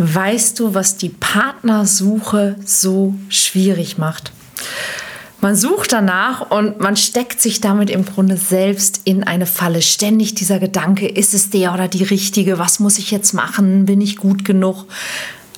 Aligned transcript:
Weißt 0.00 0.60
du, 0.60 0.74
was 0.74 0.96
die 0.96 1.08
Partnersuche 1.08 2.54
so 2.64 3.14
schwierig 3.28 3.98
macht? 3.98 4.30
Man 5.40 5.56
sucht 5.56 5.92
danach 5.92 6.52
und 6.52 6.78
man 6.78 6.96
steckt 6.96 7.40
sich 7.40 7.60
damit 7.60 7.90
im 7.90 8.04
Grunde 8.04 8.36
selbst 8.36 9.00
in 9.04 9.24
eine 9.24 9.46
Falle. 9.46 9.82
Ständig 9.82 10.36
dieser 10.36 10.60
Gedanke, 10.60 11.08
ist 11.08 11.34
es 11.34 11.50
der 11.50 11.74
oder 11.74 11.88
die 11.88 12.04
richtige? 12.04 12.60
Was 12.60 12.78
muss 12.78 12.98
ich 12.98 13.10
jetzt 13.10 13.32
machen? 13.32 13.86
Bin 13.86 14.00
ich 14.00 14.18
gut 14.18 14.44
genug? 14.44 14.86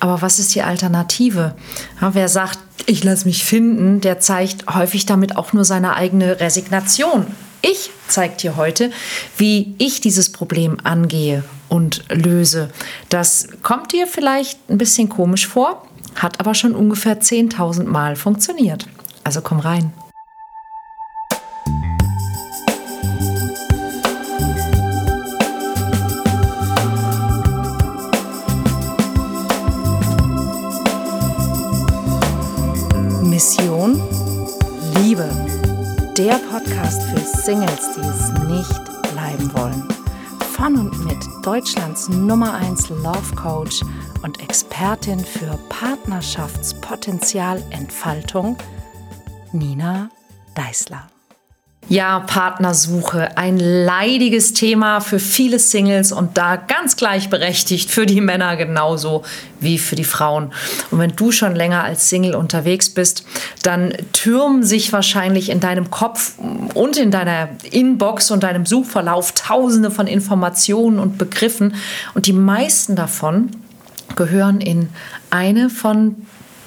Aber 0.00 0.22
was 0.22 0.38
ist 0.38 0.54
die 0.54 0.62
Alternative? 0.62 1.54
Ja, 2.00 2.14
wer 2.14 2.28
sagt, 2.28 2.58
ich 2.86 3.04
lasse 3.04 3.26
mich 3.26 3.44
finden, 3.44 4.00
der 4.00 4.20
zeigt 4.20 4.74
häufig 4.74 5.04
damit 5.04 5.36
auch 5.36 5.52
nur 5.52 5.66
seine 5.66 5.96
eigene 5.96 6.40
Resignation. 6.40 7.26
Ich 7.60 7.90
zeige 8.08 8.36
dir 8.36 8.56
heute, 8.56 8.90
wie 9.36 9.74
ich 9.76 10.00
dieses 10.00 10.32
Problem 10.32 10.78
angehe 10.82 11.44
und 11.70 12.04
löse. 12.10 12.70
Das 13.08 13.48
kommt 13.62 13.92
dir 13.92 14.06
vielleicht 14.06 14.58
ein 14.68 14.76
bisschen 14.76 15.08
komisch 15.08 15.46
vor, 15.46 15.86
hat 16.16 16.38
aber 16.40 16.54
schon 16.54 16.74
ungefähr 16.74 17.20
10.000 17.20 17.84
Mal 17.84 18.16
funktioniert. 18.16 18.86
Also 19.24 19.40
komm 19.40 19.60
rein. 19.60 19.92
Mission 33.22 34.02
Liebe. 34.96 35.28
Der 36.18 36.34
Podcast 36.50 37.02
für 37.04 37.20
Singles, 37.20 37.88
die 37.96 38.00
es 38.00 38.32
nicht 38.50 39.12
bleiben 39.14 39.50
wollen. 39.54 39.99
Von 40.60 40.76
und 40.76 41.04
mit 41.06 41.26
Deutschlands 41.42 42.10
Nummer 42.10 42.52
1 42.52 42.90
Love 42.90 43.34
Coach 43.34 43.80
und 44.22 44.42
Expertin 44.42 45.18
für 45.18 45.58
Partnerschaftspotenzialentfaltung, 45.70 48.58
Nina 49.52 50.10
Deißler. 50.54 51.08
Ja, 51.88 52.20
Partnersuche, 52.20 53.36
ein 53.36 53.58
leidiges 53.58 54.52
Thema 54.52 55.00
für 55.00 55.18
viele 55.18 55.58
Singles 55.58 56.12
und 56.12 56.38
da 56.38 56.54
ganz 56.54 56.94
gleichberechtigt 56.94 57.90
für 57.90 58.06
die 58.06 58.20
Männer 58.20 58.54
genauso 58.56 59.24
wie 59.58 59.76
für 59.76 59.96
die 59.96 60.04
Frauen. 60.04 60.52
Und 60.92 61.00
wenn 61.00 61.16
du 61.16 61.32
schon 61.32 61.56
länger 61.56 61.82
als 61.82 62.08
Single 62.08 62.36
unterwegs 62.36 62.90
bist, 62.90 63.24
dann 63.64 63.92
türmen 64.12 64.62
sich 64.62 64.92
wahrscheinlich 64.92 65.48
in 65.48 65.58
deinem 65.58 65.90
Kopf 65.90 66.34
und 66.74 66.96
in 66.96 67.10
deiner 67.10 67.48
Inbox 67.72 68.30
und 68.30 68.44
deinem 68.44 68.66
Suchverlauf 68.66 69.32
tausende 69.32 69.90
von 69.90 70.06
Informationen 70.06 71.00
und 71.00 71.18
Begriffen 71.18 71.74
und 72.14 72.26
die 72.26 72.32
meisten 72.32 72.94
davon 72.94 73.50
gehören 74.14 74.60
in 74.60 74.90
eine 75.30 75.70
von 75.70 76.14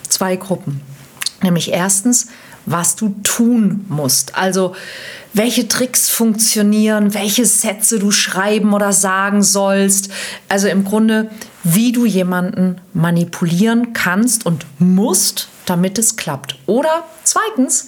zwei 0.09 0.35
Gruppen. 0.35 0.81
Nämlich 1.41 1.71
erstens 1.71 2.27
was 2.65 2.95
du 2.95 3.15
tun 3.23 3.85
musst. 3.89 4.35
Also 4.35 4.75
welche 5.33 5.67
Tricks 5.67 6.09
funktionieren, 6.09 7.13
welche 7.13 7.45
Sätze 7.45 7.99
du 7.99 8.11
schreiben 8.11 8.73
oder 8.73 8.93
sagen 8.93 9.41
sollst. 9.41 10.09
Also 10.47 10.67
im 10.67 10.83
Grunde, 10.83 11.29
wie 11.63 11.91
du 11.91 12.05
jemanden 12.05 12.79
manipulieren 12.93 13.93
kannst 13.93 14.45
und 14.45 14.65
musst, 14.79 15.49
damit 15.65 15.97
es 15.97 16.15
klappt. 16.15 16.55
Oder 16.67 17.03
zweitens, 17.23 17.87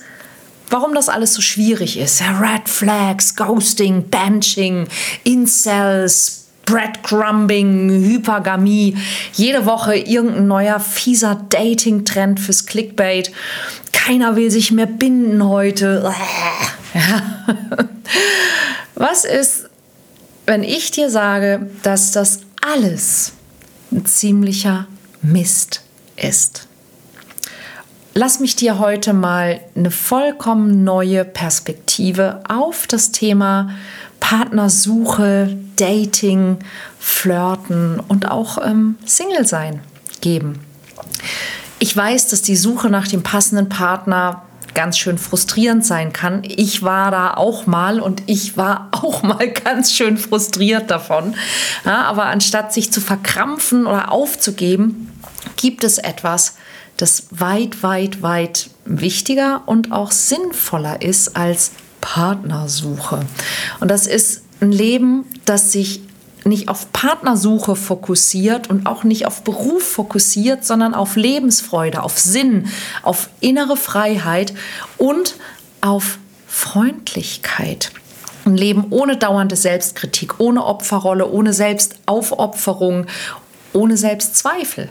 warum 0.70 0.96
das 0.96 1.10
alles 1.10 1.34
so 1.34 1.42
schwierig 1.42 1.98
ist. 1.98 2.22
Red 2.22 2.68
Flags, 2.68 3.36
Ghosting, 3.36 4.10
Benching, 4.10 4.88
Incels, 5.24 6.45
Breadcrumbing, 6.66 7.90
Hypergamie, 7.90 8.98
jede 9.34 9.66
Woche 9.66 9.96
irgendein 9.96 10.48
neuer 10.48 10.80
fieser 10.80 11.42
Dating-Trend 11.50 12.40
fürs 12.40 12.66
Clickbait. 12.66 13.32
Keiner 13.92 14.36
will 14.36 14.52
sich 14.52 14.72
mehr 14.72 14.86
binden 14.86 15.48
heute. 15.48 16.14
Was 18.96 19.26
ist, 19.26 19.70
wenn 20.46 20.64
ich 20.64 20.92
dir 20.92 21.10
sage, 21.10 21.70
dass 21.84 22.12
das 22.12 22.42
alles 22.62 23.34
ein 23.92 24.06
ziemlicher 24.06 24.88
Mist 25.22 25.82
ist? 26.16 26.68
Lass 28.18 28.40
mich 28.40 28.56
dir 28.56 28.80
heute 28.80 29.12
mal 29.12 29.60
eine 29.76 29.92
vollkommen 29.92 30.86
neue 30.86 31.26
Perspektive 31.26 32.40
auf 32.48 32.88
das 32.88 33.12
Thema 33.12 33.72
Partnersuche, 34.28 35.56
Dating, 35.76 36.58
Flirten 36.98 38.00
und 38.00 38.32
auch 38.32 38.58
ähm, 38.58 38.96
Single 39.06 39.46
sein 39.46 39.82
geben. 40.20 40.62
Ich 41.78 41.96
weiß, 41.96 42.30
dass 42.30 42.42
die 42.42 42.56
Suche 42.56 42.90
nach 42.90 43.08
dem 43.08 43.22
passenden 43.22 43.70
Partner 43.70 44.42
ganz 44.74 44.98
schön 44.98 45.20
frustrierend 45.20 45.86
sein 45.86 46.12
kann. 46.12 46.42
Ich 46.44 46.82
war 46.82 47.12
da 47.12 47.36
auch 47.36 47.68
mal 47.68 48.00
und 48.00 48.24
ich 48.26 48.58
war 48.58 48.90
auch 48.94 49.22
mal 49.22 49.48
ganz 49.48 49.92
schön 49.94 50.18
frustriert 50.18 50.90
davon. 50.90 51.36
Ja, 51.86 52.02
aber 52.06 52.26
anstatt 52.26 52.74
sich 52.74 52.92
zu 52.92 53.02
verkrampfen 53.02 53.86
oder 53.86 54.12
aufzugeben, 54.12 55.12
gibt 55.56 55.84
es 55.84 56.00
etwas, 56.00 56.56
das 56.98 57.28
weit, 57.30 57.84
weit, 57.84 58.24
weit 58.24 58.72
wichtiger 58.86 59.62
und 59.68 59.92
auch 59.92 60.10
sinnvoller 60.10 61.04
ist 61.04 61.38
als 61.38 61.74
Partnersuche. 62.06 63.22
Und 63.80 63.90
das 63.90 64.06
ist 64.06 64.44
ein 64.62 64.72
Leben, 64.72 65.26
das 65.44 65.72
sich 65.72 66.02
nicht 66.44 66.70
auf 66.70 66.92
Partnersuche 66.94 67.76
fokussiert 67.76 68.70
und 68.70 68.86
auch 68.86 69.04
nicht 69.04 69.26
auf 69.26 69.42
Beruf 69.44 69.82
fokussiert, 69.82 70.64
sondern 70.64 70.94
auf 70.94 71.16
Lebensfreude, 71.16 72.04
auf 72.04 72.20
Sinn, 72.20 72.68
auf 73.02 73.30
innere 73.40 73.76
Freiheit 73.76 74.54
und 75.00 75.36
auf 75.82 76.20
Freundlichkeit. 76.48 77.92
Ein 78.46 78.56
Leben 78.56 78.86
ohne 78.92 79.18
dauernde 79.18 79.56
Selbstkritik, 79.56 80.40
ohne 80.40 80.64
Opferrolle, 80.64 81.28
ohne 81.28 81.54
Selbstaufopferung, 81.54 83.08
ohne 83.74 83.98
Selbstzweifel. 83.98 84.90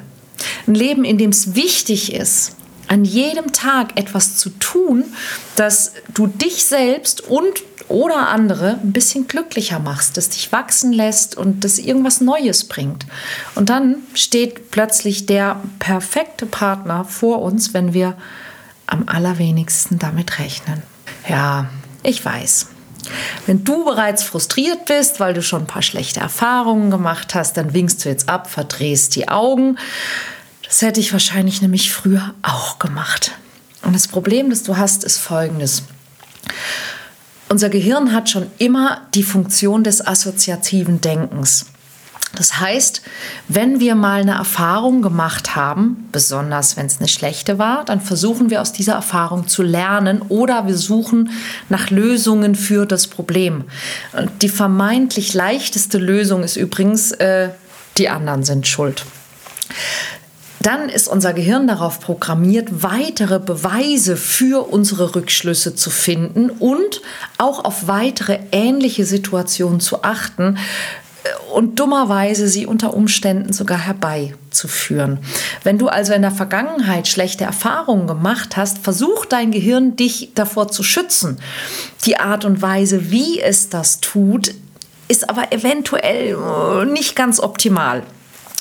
Ein 0.67 0.75
Leben, 0.75 1.05
in 1.05 1.19
dem 1.19 1.31
es 1.31 1.55
wichtig 1.55 2.13
ist, 2.13 2.57
an 2.89 3.05
jedem 3.05 3.53
Tag 3.53 3.99
etwas 3.99 4.37
zu 4.37 4.51
tun, 4.51 5.05
dass 5.57 5.93
du 6.13 6.27
dich 6.27 6.65
selbst 6.65 7.23
und 7.23 7.63
oder 7.89 8.29
andere 8.29 8.79
ein 8.83 8.93
bisschen 8.93 9.29
glücklicher 9.29 9.79
machst, 9.79 10.17
das 10.17 10.31
dich 10.31 10.53
wachsen 10.53 10.93
lässt 10.93 11.37
und 11.37 11.65
das 11.65 11.79
irgendwas 11.79 12.21
Neues 12.21 12.65
bringt. 12.65 13.05
Und 13.55 13.69
dann 13.69 13.97
steht 14.15 14.71
plötzlich 14.71 15.27
der 15.27 15.61
perfekte 15.81 16.47
Partner 16.47 17.05
vor 17.05 17.43
uns, 17.43 17.75
wenn 17.75 17.93
wir 17.93 18.17
am 18.87 19.05
allerwenigsten 19.07 19.99
damit 19.99 20.39
rechnen. 20.39 20.83
Ja, 21.29 21.69
ich 22.03 22.25
weiß. 22.25 22.69
Wenn 23.47 23.65
du 23.65 23.85
bereits 23.85 24.23
frustriert 24.23 24.87
bist, 24.87 25.21
weil 25.21 25.35
du 25.35 25.43
schon 25.43 25.63
ein 25.63 25.67
paar 25.67 25.83
schlechte 25.83 26.21
Erfahrungen 26.21 26.91
gemacht 26.91 27.35
hast, 27.35 27.57
dann 27.57 27.75
winkst 27.75 28.05
du 28.05 28.09
jetzt 28.09 28.29
ab, 28.29 28.51
verdrehst 28.51 29.15
die 29.17 29.29
Augen. 29.29 29.79
Das 30.67 30.83
hätte 30.83 31.01
ich 31.01 31.13
wahrscheinlich 31.13 31.63
nämlich 31.63 31.93
früher 31.93 32.35
auch 32.43 32.79
gemacht. 32.79 33.33
Und 33.83 33.95
das 33.95 34.09
Problem, 34.09 34.51
das 34.51 34.63
du 34.63 34.77
hast, 34.77 35.05
ist 35.05 35.19
folgendes. 35.19 35.83
Unser 37.49 37.69
Gehirn 37.69 38.13
hat 38.13 38.31
schon 38.31 38.47
immer 38.59 39.03
die 39.15 39.23
Funktion 39.23 39.85
des 39.85 40.05
assoziativen 40.05 41.01
Denkens. 41.01 41.67
Das 42.37 42.59
heißt, 42.59 43.03
wenn 43.47 43.79
wir 43.79 43.95
mal 43.95 44.23
eine 44.23 44.33
Erfahrung 44.35 45.03
gemacht 45.03 45.55
haben, 45.55 46.09
besonders 46.11 46.77
wenn 46.77 46.87
es 46.87 46.99
eine 46.99 47.07
schlechte 47.07 47.59
war, 47.59 47.85
dann 47.85 48.01
versuchen 48.01 48.51
wir 48.51 48.61
aus 48.61 48.73
dieser 48.73 48.95
Erfahrung 48.95 49.47
zu 49.47 49.63
lernen 49.63 50.21
oder 50.29 50.67
wir 50.67 50.77
suchen 50.77 51.31
nach 51.69 51.91
Lösungen 51.91 52.57
für 52.57 52.87
das 52.87 53.07
Problem. 53.07 53.65
Die 54.43 54.49
vermeintlich 54.49 55.33
leichteste 55.35 55.99
Lösung 55.99 56.43
ist 56.43 56.57
übrigens, 56.57 57.13
äh, 57.13 57.51
die 57.99 58.09
anderen 58.09 58.43
sind 58.43 58.67
schuld 58.67 59.05
dann 60.65 60.89
ist 60.89 61.09
unser 61.09 61.35
Gehirn 61.35 61.67
darauf 61.67 62.01
programmiert, 62.01 62.83
weitere 62.83 63.39
Beweise 63.39 64.17
für 64.17 64.67
unsere 64.67 65.15
Rückschlüsse 65.15 65.75
zu 65.75 65.91
finden 65.91 66.49
und 66.49 67.03
auch 67.37 67.65
auf 67.65 67.87
weitere 67.87 68.39
ähnliche 68.51 69.05
Situationen 69.05 69.81
zu 69.81 70.05
achten 70.05 70.57
äh, 71.25 71.29
und 71.53 71.79
dummerweise 71.79 72.49
sie 72.49 72.67
unter 72.67 72.95
Umständen 72.95 73.53
sogar 73.53 73.79
herbeizuführen. 73.79 75.19
Wenn 75.65 75.77
du 75.77 75.89
also 75.89 76.15
in 76.15 76.23
der 76.23 76.31
Vergangenheit 76.31 77.09
schlechte 77.09 77.45
Erfahrungen 77.45 78.07
gemacht 78.07 78.57
hast, 78.57 78.79
versucht 78.79 79.33
dein 79.33 79.51
Gehirn 79.51 79.97
dich 79.97 80.31
davor 80.35 80.69
zu 80.69 80.83
schützen. 80.83 81.39
Die 82.07 82.19
Art 82.19 82.47
und 82.47 82.63
Weise, 82.63 83.11
wie 83.11 83.39
es 83.39 83.69
das 83.69 84.01
tut, 84.01 84.55
ist 85.09 85.29
aber 85.29 85.53
eventuell 85.53 86.37
äh, 86.37 86.87
nicht 86.87 87.15
ganz 87.15 87.39
optimal. 87.39 88.03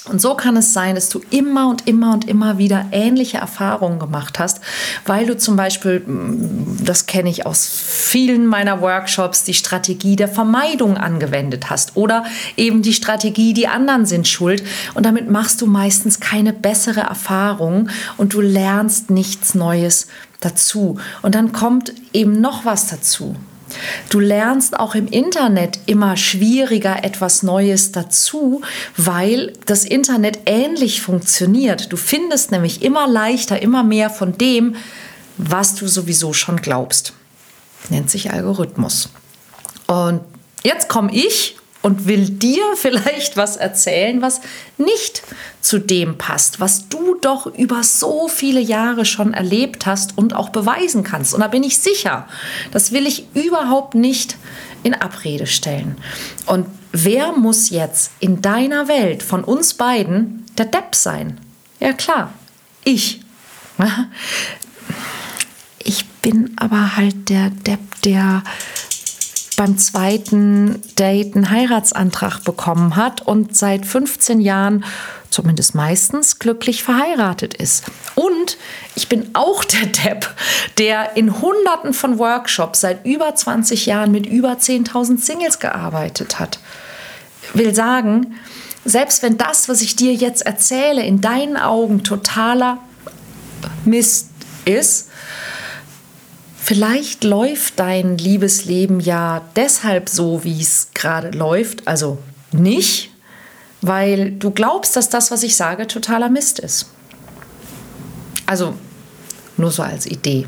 Und 0.10 0.20
so 0.20 0.36
kann 0.36 0.58
es 0.58 0.74
sein, 0.74 0.96
dass 0.96 1.08
du 1.08 1.22
immer 1.30 1.70
und 1.70 1.88
immer 1.88 2.14
und 2.14 2.28
immer 2.28 2.58
wieder 2.58 2.88
ähnliche 2.92 3.38
Erfahrungen 3.38 4.00
gemacht 4.00 4.38
hast, 4.38 4.60
weil 5.06 5.26
du 5.26 5.38
zum 5.38 5.56
Beispiel, 5.56 6.02
mm, 6.02 6.84
das 6.84 7.06
kenne 7.06 7.30
ich 7.30 7.46
aus 7.46 7.66
vielen 7.66 8.46
meiner 8.46 8.82
Workshops, 8.82 9.46
die 9.46 9.54
Strategie 9.54 10.18
der 10.18 10.28
Vermeidung 10.28 10.98
angewendet 10.98 11.70
hast 11.70 11.96
oder 11.96 12.26
eben 12.58 12.82
die 12.82 12.94
Strategie, 12.94 13.54
die 13.54 13.68
anderen 13.68 14.06
sind 14.06 14.28
schuld. 14.28 14.64
Und 14.94 15.06
damit 15.06 15.30
machst 15.30 15.62
du 15.62 15.68
meistens 15.68 16.20
keine 16.20 16.52
bessere 16.52 17.02
Erfahrung 17.02 17.90
und 18.18 18.34
du 18.34 18.42
lernst 18.42 19.10
nichts 19.10 19.56
Neues 19.56 20.08
dazu. 20.42 21.00
Und 21.22 21.34
dann 21.34 21.54
kommt 21.54 21.94
eben 22.12 22.42
noch 22.42 22.66
was 22.66 22.88
dazu. 22.88 23.38
Du 24.10 24.20
lernst 24.20 24.80
auch 24.80 24.96
im 24.96 25.08
Internet 25.08 25.80
immer 25.86 26.18
schwieriger 26.18 27.04
etwas 27.04 27.44
Neues 27.44 27.92
dazu, 27.92 28.62
weil 28.98 29.54
das 29.66 29.86
Internet 29.86 30.40
ähnlich 30.46 31.02
funktioniert. 31.02 31.92
Du 31.92 31.98
findest 31.98 32.52
nämlich 32.52 32.81
immer 32.81 33.08
leichter, 33.08 33.62
immer 33.62 33.84
mehr 33.84 34.10
von 34.10 34.38
dem, 34.38 34.75
was 35.38 35.75
du 35.75 35.88
sowieso 35.88 36.34
schon 36.34 36.58
glaubst. 36.58 37.14
Nennt 37.90 38.10
sich 38.10 38.31
Algorithmus. 38.31 39.10
Und 39.88 40.22
jetzt 40.64 40.90
komme 40.90 41.14
ich 41.14 41.58
und 41.83 42.07
will 42.07 42.27
dir 42.27 42.63
vielleicht 42.75 43.38
was 43.38 43.57
erzählen, 43.57 44.24
was 44.24 44.41
nicht 44.80 45.21
zu 45.62 45.77
dem 45.77 46.18
passt, 46.18 46.59
was 46.59 46.89
du 46.89 47.15
doch 47.21 47.45
über 47.45 47.83
so 47.83 48.27
viele 48.27 48.59
Jahre 48.59 49.06
schon 49.06 49.35
erlebt 49.35 49.85
hast 49.85 50.18
und 50.18 50.35
auch 50.35 50.50
beweisen 50.50 51.03
kannst. 51.03 51.35
Und 51.35 51.41
da 51.41 51.47
bin 51.47 51.63
ich 51.63 51.77
sicher, 51.77 52.27
das 52.71 52.91
will 52.91 53.06
ich 53.06 53.27
überhaupt 53.35 53.94
nicht 53.94 54.38
in 54.81 54.95
Abrede 54.95 55.45
stellen. 55.45 55.97
Und 56.47 56.65
wer 56.91 57.33
muss 57.33 57.69
jetzt 57.69 58.12
in 58.19 58.41
deiner 58.41 58.88
Welt 58.88 59.21
von 59.21 59.44
uns 59.44 59.75
beiden 59.75 60.45
der 60.57 60.65
Depp 60.65 60.95
sein? 60.95 61.39
Ja 61.80 61.94
klar, 61.94 62.33
ich. 62.83 63.21
Ich 65.85 66.06
bin 66.21 66.53
aber 66.56 66.95
halt 66.95 67.27
der 67.30 67.50
Depp, 67.50 68.01
der 68.06 68.41
beim 69.56 69.78
zweiten 69.78 70.82
Date 70.98 71.36
einen 71.36 71.50
Heiratsantrag 71.50 72.44
bekommen 72.44 72.96
hat 72.96 73.22
und 73.22 73.56
seit 73.56 73.86
15 73.86 74.40
Jahren, 74.42 74.86
zumindest 75.30 75.76
meistens, 75.76 76.40
glücklich 76.40 76.84
verheiratet 76.84 77.54
ist. 77.54 77.86
Und 78.16 78.58
ich 78.96 79.10
bin 79.10 79.30
auch 79.34 79.64
der 79.64 79.88
Depp, 79.88 80.34
der 80.78 81.18
in 81.18 81.42
Hunderten 81.42 81.94
von 81.94 82.20
Workshops 82.20 82.82
seit 82.82 83.06
über 83.06 83.34
20 83.34 83.86
Jahren 83.86 84.12
mit 84.12 84.26
über 84.26 84.54
10.000 84.54 85.20
Singles 85.20 85.60
gearbeitet 85.60 86.40
hat. 86.40 86.60
Will 87.54 87.74
sagen, 87.74 88.36
selbst 88.86 89.24
wenn 89.24 89.38
das, 89.38 89.70
was 89.70 89.82
ich 89.82 89.96
dir 89.96 90.14
jetzt 90.14 90.46
erzähle, 90.46 91.04
in 91.04 91.22
deinen 91.22 91.58
Augen 91.58 92.04
totaler 92.04 92.80
Mist 93.86 94.30
ist, 94.66 95.10
Vielleicht 96.65 97.25
läuft 97.25 97.77
dein 97.81 98.18
Liebesleben 98.18 99.01
ja 99.01 99.42
deshalb 99.57 100.07
so, 100.07 100.45
wie 100.45 100.62
es 100.62 100.92
gerade 100.94 101.31
läuft, 101.31 101.86
also 101.89 102.19
nicht, 102.54 103.12
weil 103.81 104.31
du 104.31 104.50
glaubst, 104.50 104.95
dass 104.95 105.10
das, 105.10 105.30
was 105.30 105.44
ich 105.44 105.57
sage, 105.57 105.88
totaler 105.88 106.30
Mist 106.30 106.60
ist. 106.60 106.89
Also 108.45 108.75
nur 109.57 109.71
so 109.71 109.83
als 109.83 110.06
Idee. 110.06 110.48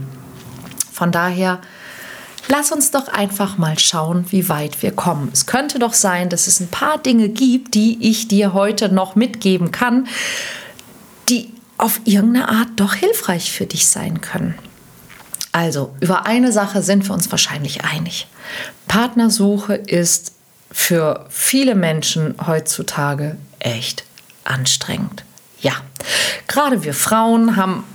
Von 0.89 1.11
daher, 1.11 1.59
lass 2.47 2.71
uns 2.71 2.91
doch 2.91 3.09
einfach 3.09 3.57
mal 3.57 3.77
schauen, 3.77 4.23
wie 4.29 4.47
weit 4.47 4.81
wir 4.81 4.91
kommen. 4.93 5.29
Es 5.33 5.47
könnte 5.47 5.79
doch 5.79 5.93
sein, 5.93 6.29
dass 6.29 6.47
es 6.47 6.61
ein 6.61 6.69
paar 6.69 6.97
Dinge 6.97 7.27
gibt, 7.27 7.73
die 7.73 7.97
ich 7.99 8.29
dir 8.29 8.53
heute 8.53 8.87
noch 8.87 9.15
mitgeben 9.15 9.73
kann, 9.73 10.07
die 11.27 11.51
auf 11.77 11.99
irgendeine 12.05 12.47
Art 12.47 12.69
doch 12.77 12.93
hilfreich 12.93 13.51
für 13.51 13.65
dich 13.65 13.87
sein 13.87 14.21
können. 14.21 14.55
Also, 15.55 15.95
über 16.01 16.25
eine 16.25 16.51
Sache 16.51 16.81
sind 16.81 17.07
wir 17.07 17.13
uns 17.13 17.31
wahrscheinlich 17.31 17.85
einig. 17.85 18.27
Partnersuche 18.89 19.75
ist 19.75 20.33
für 20.69 21.27
viele 21.29 21.75
Menschen 21.75 22.35
heutzutage 22.45 23.37
echt 23.59 24.03
anstrengend. 24.43 25.23
Ja, 25.61 25.71
gerade 26.49 26.83
wir 26.83 26.93
Frauen 26.93 27.55
haben 27.55 27.85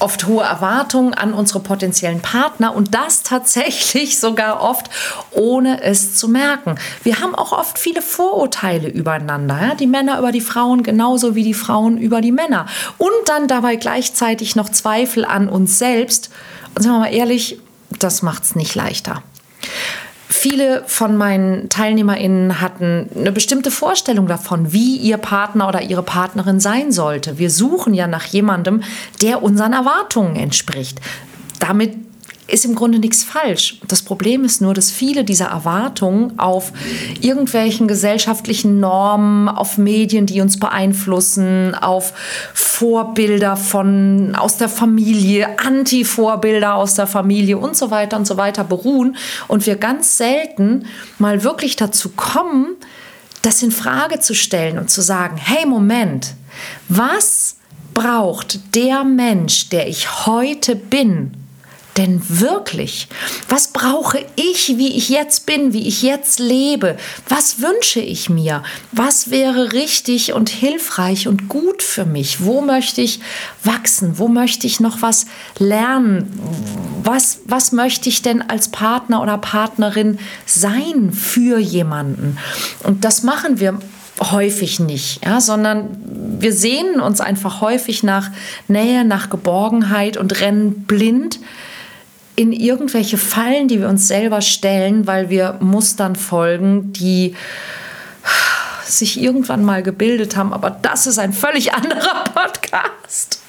oft 0.00 0.26
hohe 0.26 0.44
Erwartungen 0.44 1.14
an 1.14 1.32
unsere 1.32 1.60
potenziellen 1.60 2.20
Partner 2.20 2.74
und 2.74 2.94
das 2.94 3.22
tatsächlich 3.22 4.18
sogar 4.20 4.60
oft 4.60 4.90
ohne 5.30 5.82
es 5.82 6.16
zu 6.16 6.28
merken. 6.28 6.76
Wir 7.02 7.20
haben 7.20 7.34
auch 7.34 7.52
oft 7.52 7.78
viele 7.78 8.02
Vorurteile 8.02 8.88
übereinander, 8.88 9.58
ja? 9.60 9.74
die 9.74 9.86
Männer 9.86 10.18
über 10.18 10.32
die 10.32 10.40
Frauen 10.40 10.82
genauso 10.82 11.34
wie 11.34 11.44
die 11.44 11.54
Frauen 11.54 11.98
über 11.98 12.20
die 12.20 12.32
Männer 12.32 12.66
und 12.98 13.10
dann 13.26 13.48
dabei 13.48 13.76
gleichzeitig 13.76 14.56
noch 14.56 14.68
Zweifel 14.68 15.24
an 15.24 15.48
uns 15.48 15.78
selbst 15.78 16.30
und 16.74 16.82
sagen 16.82 16.96
wir 16.96 17.00
mal 17.00 17.14
ehrlich, 17.14 17.58
das 17.98 18.22
macht 18.22 18.42
es 18.42 18.54
nicht 18.54 18.74
leichter. 18.74 19.22
Viele 20.48 20.84
von 20.86 21.16
meinen 21.16 21.68
TeilnehmerInnen 21.70 22.60
hatten 22.60 23.10
eine 23.16 23.32
bestimmte 23.32 23.72
Vorstellung 23.72 24.28
davon, 24.28 24.72
wie 24.72 24.94
ihr 24.94 25.16
Partner 25.16 25.66
oder 25.66 25.82
ihre 25.82 26.04
Partnerin 26.04 26.60
sein 26.60 26.92
sollte. 26.92 27.36
Wir 27.36 27.50
suchen 27.50 27.94
ja 27.94 28.06
nach 28.06 28.26
jemandem, 28.26 28.84
der 29.20 29.42
unseren 29.42 29.72
Erwartungen 29.72 30.36
entspricht. 30.36 31.00
Damit 31.58 32.05
ist 32.48 32.64
im 32.64 32.74
Grunde 32.74 32.98
nichts 32.98 33.24
falsch. 33.24 33.80
Das 33.88 34.02
Problem 34.02 34.44
ist 34.44 34.60
nur, 34.60 34.72
dass 34.72 34.90
viele 34.90 35.24
dieser 35.24 35.46
Erwartungen 35.46 36.38
auf 36.38 36.72
irgendwelchen 37.20 37.88
gesellschaftlichen 37.88 38.78
Normen, 38.78 39.48
auf 39.48 39.78
Medien, 39.78 40.26
die 40.26 40.40
uns 40.40 40.58
beeinflussen, 40.58 41.74
auf 41.74 42.12
Vorbilder 42.54 43.56
von 43.56 44.34
aus 44.36 44.58
der 44.58 44.68
Familie, 44.68 45.58
Anti-Vorbilder 45.58 46.74
aus 46.74 46.94
der 46.94 47.06
Familie 47.06 47.58
und 47.58 47.76
so 47.76 47.90
weiter 47.90 48.16
und 48.16 48.26
so 48.26 48.36
weiter 48.36 48.64
beruhen 48.64 49.16
und 49.48 49.66
wir 49.66 49.76
ganz 49.76 50.16
selten 50.16 50.86
mal 51.18 51.42
wirklich 51.42 51.76
dazu 51.76 52.10
kommen, 52.10 52.76
das 53.42 53.62
in 53.62 53.70
Frage 53.70 54.20
zu 54.20 54.34
stellen 54.34 54.78
und 54.78 54.90
zu 54.90 55.02
sagen, 55.02 55.36
hey 55.36 55.66
Moment, 55.66 56.34
was 56.88 57.56
braucht 57.94 58.74
der 58.74 59.04
Mensch, 59.04 59.68
der 59.70 59.88
ich 59.88 60.26
heute 60.26 60.76
bin? 60.76 61.45
Denn 61.96 62.22
wirklich? 62.28 63.08
Was 63.48 63.68
brauche 63.68 64.24
ich, 64.36 64.76
wie 64.76 64.96
ich 64.96 65.08
jetzt 65.08 65.46
bin, 65.46 65.72
wie 65.72 65.86
ich 65.86 66.02
jetzt 66.02 66.38
lebe? 66.38 66.96
Was 67.28 67.60
wünsche 67.60 68.00
ich 68.00 68.28
mir? 68.28 68.62
Was 68.92 69.30
wäre 69.30 69.72
richtig 69.72 70.32
und 70.32 70.48
hilfreich 70.48 71.28
und 71.28 71.48
gut 71.48 71.82
für 71.82 72.04
mich? 72.04 72.44
Wo 72.44 72.60
möchte 72.60 73.00
ich 73.00 73.20
wachsen? 73.64 74.18
Wo 74.18 74.28
möchte 74.28 74.66
ich 74.66 74.80
noch 74.80 75.02
was 75.02 75.26
lernen? 75.58 76.30
Was, 77.02 77.40
was 77.46 77.72
möchte 77.72 78.08
ich 78.08 78.22
denn 78.22 78.42
als 78.42 78.68
Partner 78.68 79.22
oder 79.22 79.38
Partnerin 79.38 80.18
sein 80.44 81.12
für 81.12 81.58
jemanden? 81.58 82.38
Und 82.82 83.04
das 83.04 83.22
machen 83.22 83.60
wir 83.60 83.78
häufig 84.20 84.80
nicht, 84.80 85.24
ja, 85.24 85.40
sondern 85.40 85.98
wir 86.40 86.52
sehnen 86.52 87.00
uns 87.00 87.20
einfach 87.20 87.60
häufig 87.60 88.02
nach 88.02 88.30
Nähe, 88.66 89.04
nach 89.04 89.28
Geborgenheit 89.30 90.16
und 90.16 90.40
rennen 90.40 90.84
blind 90.86 91.38
in 92.36 92.52
irgendwelche 92.52 93.18
Fallen, 93.18 93.66
die 93.66 93.80
wir 93.80 93.88
uns 93.88 94.08
selber 94.08 94.42
stellen, 94.42 95.06
weil 95.06 95.30
wir 95.30 95.56
Mustern 95.60 96.16
folgen, 96.16 96.92
die 96.92 97.34
sich 98.84 99.20
irgendwann 99.20 99.64
mal 99.64 99.82
gebildet 99.82 100.36
haben. 100.36 100.52
Aber 100.52 100.70
das 100.70 101.06
ist 101.06 101.18
ein 101.18 101.32
völlig 101.32 101.74
anderer 101.74 102.24
Podcast. 102.32 103.40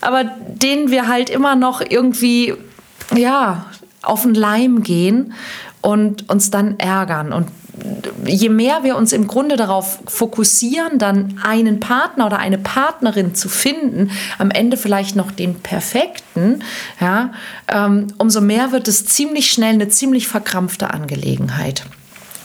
Aber 0.00 0.24
den 0.24 0.90
wir 0.90 1.08
halt 1.08 1.30
immer 1.30 1.54
noch 1.54 1.80
irgendwie, 1.80 2.54
ja, 3.14 3.66
auf 4.02 4.22
den 4.22 4.34
Leim 4.34 4.82
gehen 4.82 5.34
und 5.80 6.28
uns 6.28 6.50
dann 6.50 6.78
ärgern. 6.78 7.32
Und 7.32 7.48
je 8.24 8.48
mehr 8.48 8.82
wir 8.82 8.96
uns 8.96 9.12
im 9.12 9.26
Grunde 9.26 9.56
darauf 9.56 9.98
fokussieren, 10.06 10.98
dann 10.98 11.40
einen 11.42 11.80
Partner 11.80 12.26
oder 12.26 12.38
eine 12.38 12.58
Partnerin 12.58 13.34
zu 13.34 13.48
finden, 13.48 14.10
am 14.38 14.50
Ende 14.50 14.76
vielleicht 14.76 15.16
noch 15.16 15.30
den 15.30 15.56
perfekten, 15.60 16.62
ja, 17.00 17.32
ähm, 17.68 18.08
umso 18.18 18.40
mehr 18.40 18.72
wird 18.72 18.88
es 18.88 19.06
ziemlich 19.06 19.50
schnell 19.50 19.74
eine 19.74 19.88
ziemlich 19.88 20.28
verkrampfte 20.28 20.90
Angelegenheit. 20.90 21.84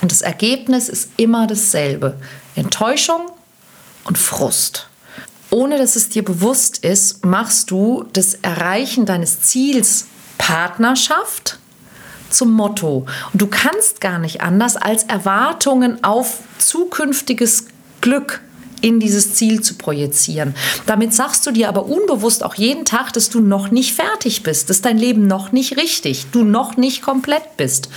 Und 0.02 0.12
das 0.12 0.22
Ergebnis 0.22 0.90
ist 0.90 1.12
immer 1.18 1.48
dasselbe. 1.48 2.18
Enttäuschung 2.56 3.22
und 4.04 4.18
Frust. 4.18 4.88
Ohne 5.50 5.78
dass 5.78 5.96
es 5.96 6.10
dir 6.10 6.24
bewusst 6.24 6.84
ist, 6.84 7.26
machst 7.26 7.72
du 7.72 8.06
das 8.14 8.36
Erreichen 8.36 9.06
deines 9.06 9.42
Ziels 9.42 10.08
Partnerschaft 10.38 11.60
zum 12.36 12.52
Motto. 12.52 13.06
Und 13.34 13.42
du 13.42 13.48
kannst 13.48 14.02
gar 14.02 14.20
nicht 14.20 14.42
anders, 14.42 14.76
als 14.78 15.04
Erwartungen 15.04 16.04
auf 16.04 16.40
zukünftiges 16.58 17.66
Glück 18.02 18.42
in 18.82 19.00
dieses 19.00 19.34
Ziel 19.34 19.62
zu 19.62 19.76
projizieren. 19.76 20.54
Damit 20.86 21.14
sagst 21.14 21.46
du 21.48 21.52
dir 21.52 21.70
aber 21.70 21.86
unbewusst 21.86 22.44
auch 22.44 22.56
jeden 22.56 22.86
Tag, 22.86 23.14
dass 23.14 23.30
du 23.30 23.40
noch 23.40 23.72
nicht 23.72 23.96
fertig 23.96 24.44
bist, 24.44 24.70
dass 24.70 24.82
dein 24.82 24.98
Leben 24.98 25.26
noch 25.28 25.52
nicht 25.52 25.78
richtig, 25.78 26.28
du 26.32 26.44
noch 26.44 26.78
nicht 26.78 27.02
komplett 27.02 27.58
bist. 27.58 27.90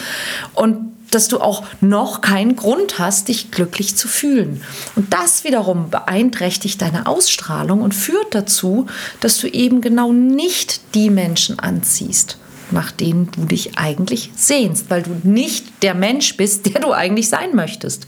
Und 0.55 0.93
dass 1.11 1.29
du 1.29 1.41
auch 1.41 1.65
noch 1.81 2.21
keinen 2.21 2.57
Grund 2.57 2.99
hast, 2.99 3.29
dich 3.29 3.51
glücklich 3.51 3.97
zu 3.97 4.09
fühlen. 4.09 4.63
Und 4.95 5.13
das 5.13 5.45
wiederum 5.45 5.91
beeinträchtigt 5.91 6.81
deine 6.83 7.07
Ausstrahlung 7.07 7.83
und 7.83 7.95
führt 7.95 8.35
dazu, 8.35 8.87
dass 9.21 9.39
du 9.39 9.47
eben 9.47 9.81
genau 9.81 10.13
nicht 10.13 10.81
die 10.95 11.11
Menschen 11.11 11.59
anziehst, 11.59 12.39
nach 12.73 12.91
denen 12.91 13.31
du 13.33 13.45
dich 13.45 13.79
eigentlich 13.79 14.31
sehnst, 14.35 14.91
weil 14.91 15.03
du 15.03 15.21
nicht 15.23 15.83
der 15.83 15.95
Mensch 15.95 16.37
bist, 16.37 16.67
der 16.67 16.81
du 16.81 16.93
eigentlich 16.93 17.29
sein 17.29 17.55
möchtest. 17.55 18.07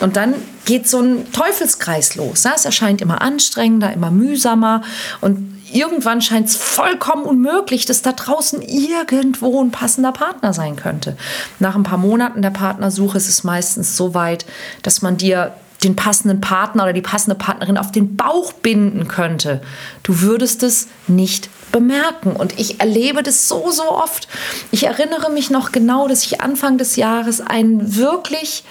Und 0.00 0.16
dann 0.16 0.34
geht 0.64 0.88
so 0.88 1.00
ein 1.00 1.30
Teufelskreis 1.32 2.16
los. 2.16 2.44
Es 2.44 2.64
erscheint 2.64 3.00
immer 3.00 3.20
anstrengender, 3.22 3.92
immer 3.92 4.10
mühsamer 4.10 4.82
und 5.20 5.60
irgendwann 5.72 6.20
scheint 6.20 6.48
es 6.48 6.56
vollkommen 6.56 7.24
unmöglich, 7.24 7.86
dass 7.86 8.02
da 8.02 8.12
draußen 8.12 8.62
irgendwo 8.62 9.62
ein 9.62 9.70
passender 9.70 10.12
Partner 10.12 10.52
sein 10.52 10.76
könnte. 10.76 11.16
Nach 11.58 11.76
ein 11.76 11.82
paar 11.82 11.98
Monaten 11.98 12.42
der 12.42 12.50
Partnersuche 12.50 13.18
ist 13.18 13.28
es 13.28 13.44
meistens 13.44 13.96
so 13.96 14.14
weit, 14.14 14.46
dass 14.82 15.02
man 15.02 15.16
dir 15.16 15.54
den 15.82 15.96
passenden 15.96 16.40
Partner 16.40 16.84
oder 16.84 16.92
die 16.92 17.00
passende 17.00 17.36
Partnerin 17.36 17.78
auf 17.78 17.90
den 17.90 18.16
Bauch 18.16 18.52
binden 18.52 19.08
könnte. 19.08 19.62
Du 20.02 20.20
würdest 20.20 20.62
es 20.62 20.88
nicht 21.06 21.48
bemerken. 21.72 22.32
Und 22.32 22.58
ich 22.58 22.80
erlebe 22.80 23.22
das 23.22 23.48
so, 23.48 23.70
so 23.70 23.90
oft. 23.90 24.28
Ich 24.70 24.84
erinnere 24.84 25.30
mich 25.30 25.50
noch 25.50 25.72
genau, 25.72 26.08
dass 26.08 26.24
ich 26.24 26.40
Anfang 26.40 26.78
des 26.78 26.96
Jahres 26.96 27.40
einen 27.40 27.96
wirklich 27.96 28.64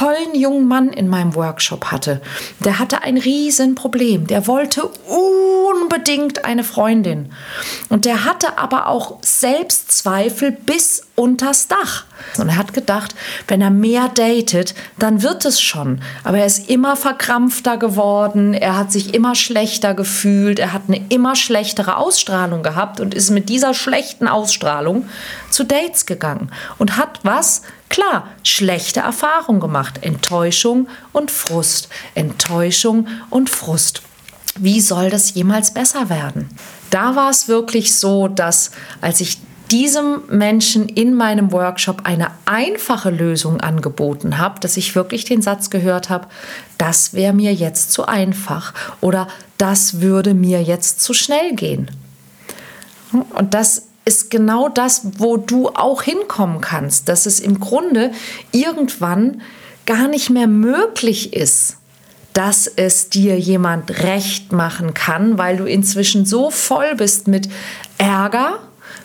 tollen 0.00 0.34
jungen 0.34 0.66
Mann 0.66 0.94
in 0.94 1.08
meinem 1.08 1.34
Workshop 1.34 1.86
hatte. 1.92 2.22
Der 2.64 2.78
hatte 2.78 3.02
ein 3.02 3.18
Riesenproblem. 3.18 4.26
Der 4.26 4.46
wollte 4.46 4.88
unbedingt 5.06 6.46
eine 6.46 6.64
Freundin. 6.64 7.32
Und 7.90 8.06
der 8.06 8.24
hatte 8.24 8.56
aber 8.56 8.86
auch 8.86 9.18
Selbstzweifel 9.20 10.52
bis 10.52 11.02
unters 11.16 11.68
Dach. 11.68 12.04
Und 12.38 12.48
er 12.48 12.56
hat 12.56 12.72
gedacht, 12.72 13.14
wenn 13.46 13.60
er 13.60 13.68
mehr 13.68 14.08
datet, 14.08 14.74
dann 14.98 15.22
wird 15.22 15.44
es 15.44 15.60
schon. 15.60 16.00
Aber 16.24 16.38
er 16.38 16.46
ist 16.46 16.70
immer 16.70 16.96
verkrampfter 16.96 17.76
geworden, 17.76 18.54
er 18.54 18.78
hat 18.78 18.90
sich 18.92 19.12
immer 19.12 19.34
schlechter 19.34 19.92
gefühlt, 19.92 20.58
er 20.58 20.72
hat 20.72 20.82
eine 20.88 21.04
immer 21.10 21.36
schlechtere 21.36 21.98
Ausstrahlung 21.98 22.62
gehabt 22.62 23.00
und 23.00 23.12
ist 23.12 23.28
mit 23.28 23.50
dieser 23.50 23.74
schlechten 23.74 24.28
Ausstrahlung 24.28 25.10
zu 25.50 25.64
Dates 25.64 26.06
gegangen 26.06 26.50
und 26.78 26.96
hat 26.96 27.20
was? 27.22 27.62
Klar, 27.90 28.28
schlechte 28.44 29.00
Erfahrungen 29.00 29.60
gemacht. 29.60 29.98
Enttäuschung 30.02 30.88
und 31.12 31.30
Frust. 31.30 31.90
Enttäuschung 32.14 33.08
und 33.28 33.50
Frust. 33.50 34.02
Wie 34.56 34.80
soll 34.80 35.10
das 35.10 35.34
jemals 35.34 35.74
besser 35.74 36.08
werden? 36.08 36.48
Da 36.90 37.16
war 37.16 37.30
es 37.30 37.48
wirklich 37.48 37.94
so, 37.94 38.28
dass 38.28 38.70
als 39.00 39.20
ich 39.20 39.38
diesem 39.70 40.22
Menschen 40.28 40.88
in 40.88 41.14
meinem 41.14 41.52
Workshop 41.52 42.02
eine 42.04 42.30
einfache 42.44 43.10
Lösung 43.10 43.60
angeboten 43.60 44.38
habe, 44.38 44.60
dass 44.60 44.76
ich 44.76 44.94
wirklich 44.94 45.24
den 45.24 45.42
Satz 45.42 45.70
gehört 45.70 46.10
habe, 46.10 46.28
das 46.78 47.12
wäre 47.14 47.32
mir 47.32 47.54
jetzt 47.54 47.92
zu 47.92 48.06
einfach 48.06 48.72
oder 49.00 49.28
das 49.58 50.00
würde 50.00 50.34
mir 50.34 50.62
jetzt 50.62 51.00
zu 51.00 51.12
schnell 51.12 51.54
gehen. 51.54 51.90
Und 53.12 53.54
das 53.54 53.89
ist 54.10 54.28
genau 54.28 54.68
das, 54.68 55.02
wo 55.18 55.36
du 55.36 55.68
auch 55.68 56.02
hinkommen 56.02 56.60
kannst, 56.60 57.08
dass 57.08 57.26
es 57.26 57.38
im 57.38 57.60
Grunde 57.60 58.10
irgendwann 58.50 59.40
gar 59.86 60.08
nicht 60.08 60.30
mehr 60.30 60.48
möglich 60.48 61.32
ist, 61.32 61.76
dass 62.32 62.66
es 62.66 63.08
dir 63.08 63.38
jemand 63.38 64.02
recht 64.02 64.50
machen 64.50 64.94
kann, 64.94 65.38
weil 65.38 65.58
du 65.58 65.64
inzwischen 65.64 66.26
so 66.26 66.50
voll 66.50 66.96
bist 66.96 67.28
mit 67.28 67.48
Ärger, 67.98 68.58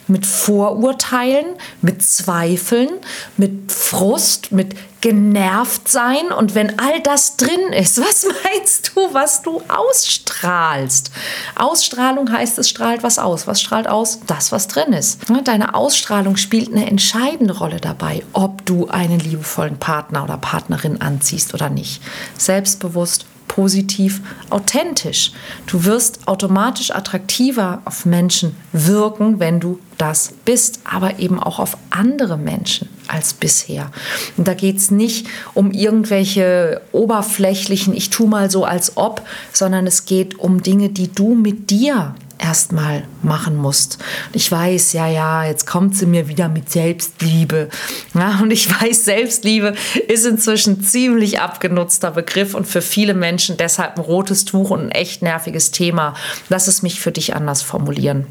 mit 0.08 0.26
Vorurteilen, 0.26 1.46
mit 1.82 2.04
Zweifeln, 2.04 2.90
mit 3.38 3.72
Frust, 3.72 4.52
mit 4.52 4.76
genervt 5.02 5.88
sein. 5.88 6.32
Und 6.36 6.56
wenn 6.56 6.80
all 6.80 7.00
das 7.00 7.38
drin 7.38 7.74
ist, 7.74 7.98
was 8.02 8.26
meinst 8.44 8.92
du, 8.96 9.14
was 9.14 9.44
du 9.44 9.62
ausstrahlst? 9.68 11.12
Ausstrahlung 11.56 12.32
heißt, 12.32 12.58
es 12.58 12.70
strahlt 12.70 13.04
was 13.04 13.20
aus. 13.20 13.46
Was 13.46 13.62
strahlt 13.62 13.88
aus? 13.88 14.20
Das, 14.26 14.52
was 14.52 14.68
drin 14.68 14.94
ist. 14.94 15.22
Deine 15.44 15.76
Ausstrahlung 15.76 16.38
spielt 16.38 16.72
eine 16.72 16.90
entscheidende 16.90 17.56
Rolle 17.56 17.80
dabei, 17.80 18.24
ob 18.34 18.66
du 18.66 18.88
einen 18.88 19.20
liebevollen 19.20 19.78
Partner 19.78 20.24
oder 20.24 20.38
Partnerin 20.38 21.02
anziehst 21.02 21.54
oder 21.54 21.70
nicht. 21.70 22.02
Selbstbewusst, 22.38 23.28
positiv, 23.56 24.20
authentisch. 24.50 25.32
Du 25.66 25.86
wirst 25.86 26.28
automatisch 26.28 26.92
attraktiver 26.92 27.82
auf 27.86 28.06
Menschen 28.06 28.54
wirken, 28.74 29.40
wenn 29.40 29.62
du 29.62 29.80
das 29.98 30.34
bist, 30.44 30.82
aber 30.84 31.20
eben 31.20 31.40
auch 31.40 31.60
auf 31.60 31.78
andere 31.90 32.38
Menschen 32.38 32.90
als 33.08 33.34
bisher. 33.34 33.92
Und 34.36 34.50
da 34.50 34.56
geht 34.56 34.76
es 34.76 34.92
nicht 34.92 35.28
um 35.54 35.72
irgendwelche 35.72 36.82
oberflächlichen, 36.92 37.94
ich 37.94 38.10
tu 38.10 38.28
mal 38.28 38.52
so 38.52 38.66
als 38.66 38.98
ob, 38.98 39.22
sondern 39.54 39.88
es 39.88 40.04
geht 40.04 40.38
um 40.38 40.62
Dinge, 40.62 40.90
die 40.90 41.10
du 41.10 41.34
mit 41.34 41.70
dir 41.70 42.14
erstmal 42.38 43.04
machen 43.22 43.56
musst. 43.56 43.98
Ich 44.34 44.52
weiß, 44.52 44.94
ja, 44.94 45.08
ja, 45.08 45.46
jetzt 45.46 45.66
kommt 45.66 45.96
sie 45.96 46.06
mir 46.06 46.28
wieder 46.28 46.50
mit 46.50 46.70
Selbstliebe. 46.70 47.70
Ja, 48.14 48.40
und 48.42 48.52
ich 48.52 48.70
weiß, 48.70 49.06
Selbstliebe 49.06 49.76
ist 50.08 50.26
inzwischen 50.26 50.82
ziemlich 50.82 51.40
abgenutzter 51.40 52.12
Begriff 52.12 52.54
und 52.54 52.66
für 52.66 52.82
viele 52.82 53.14
Menschen 53.14 53.58
deshalb 53.58 53.98
ein 53.98 54.02
rotes 54.02 54.46
Tuch 54.46 54.70
und 54.70 54.82
ein 54.82 54.92
echt 54.92 55.22
nerviges 55.22 55.72
Thema. 55.72 56.16
Lass 56.50 56.68
es 56.68 56.82
mich 56.82 57.00
für 57.00 57.12
dich 57.12 57.36
anders 57.36 57.62
formulieren. 57.62 58.26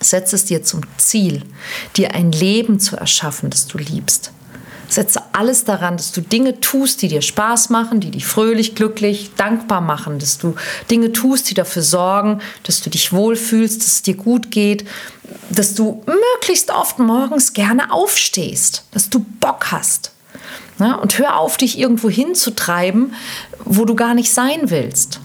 Setz 0.00 0.32
es 0.32 0.44
dir 0.44 0.62
zum 0.62 0.82
Ziel, 0.98 1.42
dir 1.96 2.14
ein 2.14 2.32
Leben 2.32 2.80
zu 2.80 2.96
erschaffen, 2.96 3.50
das 3.50 3.66
du 3.66 3.78
liebst. 3.78 4.32
Setze 4.88 5.20
alles 5.32 5.64
daran, 5.64 5.96
dass 5.96 6.12
du 6.12 6.20
Dinge 6.20 6.60
tust, 6.60 7.02
die 7.02 7.08
dir 7.08 7.22
Spaß 7.22 7.70
machen, 7.70 8.00
die 8.00 8.10
dich 8.10 8.26
fröhlich, 8.26 8.74
glücklich, 8.74 9.30
dankbar 9.36 9.80
machen, 9.80 10.18
dass 10.18 10.38
du 10.38 10.54
Dinge 10.90 11.12
tust, 11.12 11.50
die 11.50 11.54
dafür 11.54 11.82
sorgen, 11.82 12.40
dass 12.62 12.80
du 12.80 12.90
dich 12.90 13.12
wohlfühlst, 13.12 13.80
dass 13.80 13.86
es 13.86 14.02
dir 14.02 14.14
gut 14.14 14.50
geht, 14.50 14.86
dass 15.50 15.74
du 15.74 16.02
möglichst 16.06 16.70
oft 16.70 16.98
morgens 16.98 17.52
gerne 17.52 17.92
aufstehst, 17.92 18.84
dass 18.92 19.10
du 19.10 19.24
Bock 19.40 19.72
hast. 19.72 20.12
Ja, 20.78 20.94
und 20.94 21.18
hör 21.18 21.38
auf, 21.38 21.56
dich 21.56 21.78
irgendwo 21.78 22.10
hinzutreiben, 22.10 23.14
wo 23.64 23.84
du 23.84 23.94
gar 23.94 24.14
nicht 24.14 24.32
sein 24.32 24.70
willst. 24.70 25.20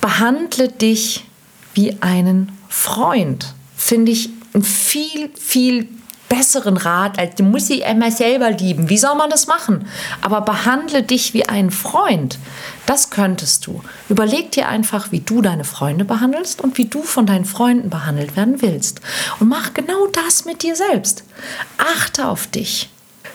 Behandle 0.00 0.68
dich 0.68 1.26
wie 1.74 1.96
einen 2.00 2.52
Freund 2.68 3.54
finde 3.80 4.12
ich 4.12 4.30
einen 4.52 4.62
viel, 4.62 5.30
viel 5.36 5.88
besseren 6.30 6.78
Rat, 6.78 7.18
als 7.18 7.34
du 7.34 7.42
musst 7.42 7.68
dich 7.68 7.84
einmal 7.84 8.10
selber 8.10 8.50
lieben. 8.50 8.88
Wie 8.88 8.96
soll 8.96 9.16
man 9.16 9.28
das 9.28 9.46
machen? 9.46 9.86
Aber 10.22 10.40
behandle 10.40 11.02
dich 11.02 11.34
wie 11.34 11.46
einen 11.46 11.70
Freund. 11.70 12.38
Das 12.86 13.10
könntest 13.10 13.66
du. 13.66 13.82
Überleg 14.08 14.52
dir 14.52 14.68
einfach, 14.68 15.12
wie 15.12 15.20
du 15.20 15.42
deine 15.42 15.64
Freunde 15.64 16.06
behandelst 16.06 16.62
und 16.62 16.78
wie 16.78 16.86
du 16.86 17.02
von 17.02 17.26
deinen 17.26 17.44
Freunden 17.44 17.90
behandelt 17.90 18.36
werden 18.36 18.62
willst. 18.62 19.02
Und 19.40 19.48
mach 19.48 19.74
genau 19.74 20.06
das 20.06 20.46
mit 20.46 20.62
dir 20.62 20.76
selbst. 20.76 21.24
Achte 21.76 22.28
auf 22.28 22.46
dich. 22.46 22.88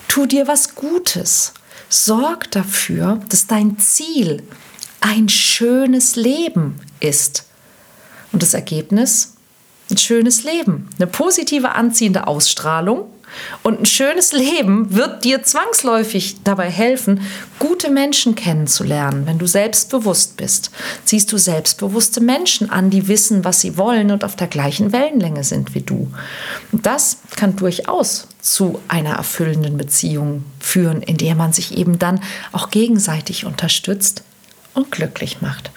Tu 0.08 0.26
dir 0.26 0.48
was 0.48 0.74
Gutes. 0.74 1.54
Sorg 1.90 2.50
dafür, 2.52 3.20
dass 3.30 3.46
dein 3.46 3.78
Ziel 3.78 4.42
ein 5.02 5.30
schönes 5.30 6.16
Leben 6.16 6.80
ist. 7.00 7.46
Und 8.32 8.42
das 8.42 8.54
Ergebnis 8.54 9.35
ein 9.90 9.98
schönes 9.98 10.44
Leben, 10.44 10.90
eine 10.98 11.08
positive 11.08 11.72
anziehende 11.72 12.28
Ausstrahlung. 12.28 13.06
Und 13.64 13.82
ein 13.82 13.86
schönes 13.86 14.32
Leben 14.32 14.96
wird 14.96 15.26
dir 15.26 15.44
zwangsläufig 15.44 16.38
dabei 16.46 16.70
helfen, 16.70 17.20
gute 17.60 17.90
Menschen 17.90 18.36
kennenzulernen. 18.36 19.26
Wenn 19.26 19.40
du 19.40 19.46
selbstbewusst 19.46 20.38
bist, 20.38 20.72
ziehst 21.04 21.34
du 21.34 21.38
selbstbewusste 21.38 22.22
Menschen 22.22 22.70
an, 22.70 22.90
die 22.90 23.10
wissen, 23.10 23.44
was 23.44 23.60
sie 23.60 23.78
wollen 23.78 24.12
und 24.12 24.24
auf 24.24 24.38
der 24.38 24.48
gleichen 24.48 24.94
Wellenlänge 24.94 25.44
sind 25.44 25.76
wie 25.76 25.82
du. 25.82 26.12
Und 26.72 26.86
das 26.86 27.18
kann 27.36 27.58
durchaus 27.58 28.28
zu 28.40 28.80
einer 28.88 29.16
erfüllenden 29.16 29.78
Beziehung 29.78 30.46
führen, 30.60 31.02
in 31.02 31.18
der 31.18 31.36
man 31.36 31.52
sich 31.52 31.78
eben 31.78 32.00
dann 32.00 32.22
auch 32.54 32.70
gegenseitig 32.70 33.46
unterstützt 33.46 34.24
und 34.74 34.92
glücklich 34.92 35.42
macht. 35.42 35.72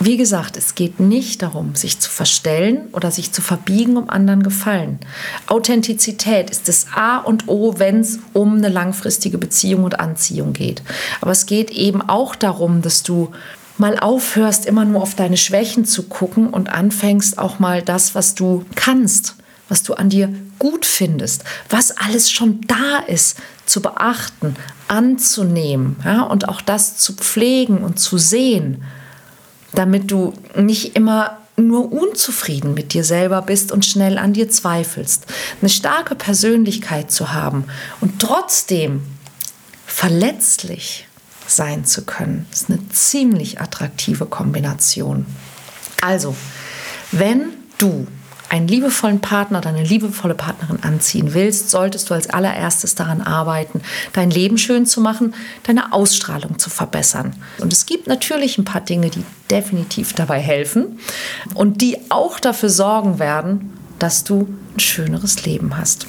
Wie 0.00 0.16
gesagt, 0.16 0.56
es 0.56 0.76
geht 0.76 1.00
nicht 1.00 1.42
darum, 1.42 1.74
sich 1.74 1.98
zu 1.98 2.08
verstellen 2.08 2.88
oder 2.92 3.10
sich 3.10 3.32
zu 3.32 3.42
verbiegen, 3.42 3.96
um 3.96 4.08
anderen 4.08 4.44
gefallen. 4.44 5.00
Authentizität 5.48 6.50
ist 6.50 6.68
das 6.68 6.86
A 6.94 7.18
und 7.18 7.48
O, 7.48 7.74
wenn 7.78 8.00
es 8.00 8.20
um 8.32 8.58
eine 8.58 8.68
langfristige 8.68 9.38
Beziehung 9.38 9.82
und 9.82 9.98
Anziehung 9.98 10.52
geht. 10.52 10.82
Aber 11.20 11.32
es 11.32 11.46
geht 11.46 11.72
eben 11.72 12.00
auch 12.00 12.36
darum, 12.36 12.80
dass 12.80 13.02
du 13.02 13.32
mal 13.76 13.98
aufhörst, 13.98 14.66
immer 14.66 14.84
nur 14.84 15.02
auf 15.02 15.16
deine 15.16 15.36
Schwächen 15.36 15.84
zu 15.84 16.04
gucken 16.04 16.48
und 16.48 16.68
anfängst 16.68 17.38
auch 17.38 17.58
mal 17.58 17.82
das, 17.82 18.14
was 18.14 18.36
du 18.36 18.64
kannst, 18.76 19.34
was 19.68 19.82
du 19.82 19.94
an 19.94 20.10
dir 20.10 20.32
gut 20.60 20.86
findest, 20.86 21.42
was 21.70 21.96
alles 21.96 22.30
schon 22.30 22.60
da 22.68 22.98
ist, 23.06 23.38
zu 23.66 23.82
beachten, 23.82 24.54
anzunehmen 24.86 25.96
ja, 26.04 26.22
und 26.22 26.48
auch 26.48 26.60
das 26.60 26.98
zu 26.98 27.14
pflegen 27.14 27.78
und 27.78 27.98
zu 27.98 28.16
sehen 28.16 28.82
damit 29.72 30.10
du 30.10 30.32
nicht 30.56 30.96
immer 30.96 31.38
nur 31.56 31.92
unzufrieden 31.92 32.74
mit 32.74 32.94
dir 32.94 33.04
selber 33.04 33.42
bist 33.42 33.72
und 33.72 33.84
schnell 33.84 34.16
an 34.18 34.32
dir 34.32 34.48
zweifelst. 34.48 35.26
Eine 35.60 35.68
starke 35.68 36.14
Persönlichkeit 36.14 37.10
zu 37.10 37.32
haben 37.32 37.64
und 38.00 38.20
trotzdem 38.20 39.02
verletzlich 39.86 41.08
sein 41.46 41.84
zu 41.84 42.04
können, 42.04 42.46
ist 42.52 42.70
eine 42.70 42.88
ziemlich 42.90 43.60
attraktive 43.60 44.26
Kombination. 44.26 45.26
Also, 46.00 46.36
wenn 47.10 47.50
du 47.78 48.06
einen 48.48 48.68
liebevollen 48.68 49.20
Partner 49.20 49.58
oder 49.58 49.68
eine 49.68 49.82
liebevolle 49.82 50.34
Partnerin 50.34 50.82
anziehen 50.82 51.34
willst, 51.34 51.70
solltest 51.70 52.08
du 52.08 52.14
als 52.14 52.30
allererstes 52.30 52.94
daran 52.94 53.20
arbeiten, 53.20 53.82
dein 54.12 54.30
Leben 54.30 54.58
schön 54.58 54.86
zu 54.86 55.00
machen, 55.00 55.34
deine 55.64 55.92
Ausstrahlung 55.92 56.58
zu 56.58 56.70
verbessern. 56.70 57.34
Und 57.58 57.72
es 57.72 57.86
gibt 57.86 58.06
natürlich 58.06 58.58
ein 58.58 58.64
paar 58.64 58.80
Dinge, 58.80 59.10
die 59.10 59.24
definitiv 59.50 60.12
dabei 60.12 60.40
helfen 60.40 60.98
und 61.54 61.80
die 61.80 61.98
auch 62.10 62.40
dafür 62.40 62.70
sorgen 62.70 63.18
werden, 63.18 63.72
dass 63.98 64.24
du 64.24 64.48
ein 64.74 64.80
schöneres 64.80 65.44
Leben 65.44 65.76
hast. 65.76 66.06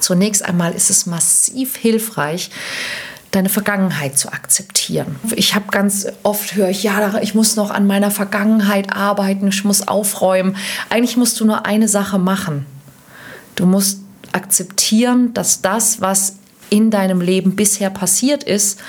Zunächst 0.00 0.44
einmal 0.44 0.72
ist 0.72 0.90
es 0.90 1.06
massiv 1.06 1.76
hilfreich, 1.76 2.50
deine 3.30 3.48
Vergangenheit 3.48 4.18
zu 4.18 4.32
akzeptieren. 4.32 5.16
Ich 5.36 5.54
habe 5.54 5.66
ganz 5.70 6.06
oft 6.22 6.54
höre 6.54 6.70
ich, 6.70 6.82
ja, 6.82 7.18
ich 7.20 7.34
muss 7.34 7.56
noch 7.56 7.70
an 7.70 7.86
meiner 7.86 8.10
Vergangenheit 8.10 8.92
arbeiten, 8.94 9.48
ich 9.48 9.64
muss 9.64 9.86
aufräumen. 9.86 10.56
Eigentlich 10.88 11.16
musst 11.16 11.38
du 11.40 11.44
nur 11.44 11.66
eine 11.66 11.88
Sache 11.88 12.18
machen. 12.18 12.64
Du 13.54 13.66
musst 13.66 14.00
akzeptieren, 14.32 15.34
dass 15.34 15.62
das, 15.62 16.00
was 16.00 16.36
in 16.70 16.90
deinem 16.90 17.20
Leben 17.20 17.56
bisher 17.56 17.90
passiert 17.90 18.44
ist, 18.44 18.80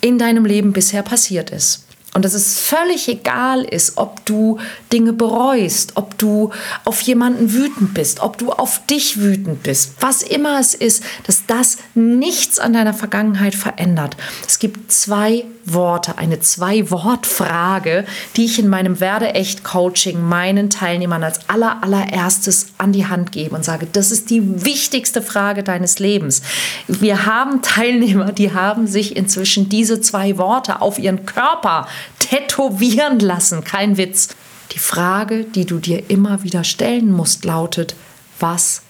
in 0.00 0.18
deinem 0.18 0.44
Leben 0.44 0.72
bisher 0.72 1.02
passiert 1.02 1.50
ist. 1.50 1.84
Und 2.14 2.26
dass 2.26 2.34
es 2.34 2.58
völlig 2.60 3.08
egal 3.08 3.62
ist, 3.62 3.96
ob 3.96 4.24
du 4.26 4.58
Dinge 4.92 5.14
bereust, 5.14 5.92
ob 5.94 6.18
du 6.18 6.50
auf 6.84 7.00
jemanden 7.00 7.54
wütend 7.54 7.94
bist, 7.94 8.20
ob 8.20 8.36
du 8.36 8.52
auf 8.52 8.84
dich 8.86 9.18
wütend 9.18 9.62
bist, 9.62 9.94
was 10.00 10.20
immer 10.20 10.60
es 10.60 10.74
ist, 10.74 11.02
dass 11.26 11.46
das 11.46 11.78
nichts 11.94 12.58
an 12.58 12.74
deiner 12.74 12.92
Vergangenheit 12.92 13.54
verändert. 13.54 14.16
Es 14.46 14.58
gibt 14.58 14.92
zwei 14.92 15.46
Worte, 15.64 16.18
eine 16.18 16.40
Zwei-Wort-Frage, 16.40 18.04
die 18.36 18.44
ich 18.44 18.58
in 18.58 18.68
meinem 18.68 19.00
Werde-Echt-Coaching 19.00 20.20
meinen 20.20 20.70
Teilnehmern 20.70 21.22
als 21.22 21.48
aller, 21.48 21.82
allererstes 21.82 22.66
an 22.78 22.92
die 22.92 23.06
Hand 23.06 23.32
gebe 23.32 23.54
und 23.54 23.64
sage, 23.64 23.86
das 23.90 24.10
ist 24.10 24.30
die 24.30 24.64
wichtigste 24.64 25.22
Frage 25.22 25.62
deines 25.62 25.98
Lebens. 25.98 26.42
Wir 26.88 27.26
haben 27.26 27.62
Teilnehmer, 27.62 28.32
die 28.32 28.52
haben 28.52 28.86
sich 28.86 29.16
inzwischen 29.16 29.68
diese 29.68 30.00
zwei 30.00 30.36
Worte 30.38 30.82
auf 30.82 30.98
ihren 30.98 31.26
Körper 31.26 31.86
tätowieren 32.18 33.18
lassen. 33.18 33.64
Kein 33.64 33.96
Witz. 33.96 34.28
Die 34.72 34.78
Frage, 34.78 35.44
die 35.44 35.66
du 35.66 35.78
dir 35.78 36.08
immer 36.10 36.42
wieder 36.42 36.64
stellen 36.64 37.12
musst, 37.12 37.44
lautet, 37.44 37.94
was 38.40 38.82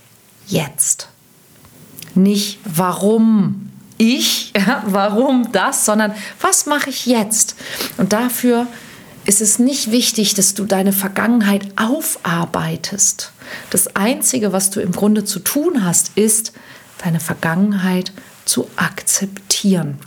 jetzt? 0.47 1.09
Nicht 2.15 2.61
warum 2.65 3.71
ich, 3.99 4.53
warum 4.87 5.51
das, 5.53 5.85
sondern 5.85 6.15
was 6.41 6.67
mache 6.67 6.91
ich 6.91 7.07
jetzt? 7.07 7.57
Und 7.97 8.13
dafür 8.13 8.67
ist 9.25 9.41
es 9.41 9.59
nicht 9.59 9.91
wichtig, 9.91 10.35
dass 10.35 10.55
du 10.55 10.65
deine 10.65 10.93
Vergangenheit 10.93 11.67
aufarbeitest. 11.77 13.33
Das 13.71 13.95
Einzige, 13.95 14.53
was 14.53 14.71
du 14.71 14.81
im 14.81 14.93
Grunde 14.93 15.25
zu 15.25 15.39
tun 15.39 15.85
hast, 15.85 16.13
ist, 16.17 16.53
deine 17.05 17.21
Vergangenheit 17.21 18.13
zu 18.45 18.69
akzeptieren. 18.77 19.99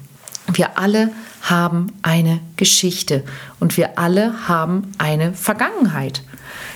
Wir 0.52 0.78
alle 0.78 1.12
haben 1.50 1.94
eine 2.02 2.40
Geschichte 2.58 3.24
und 3.60 3.78
wir 3.78 3.98
alle 3.98 4.48
haben 4.48 4.92
eine 4.98 5.34
Vergangenheit. 5.34 6.24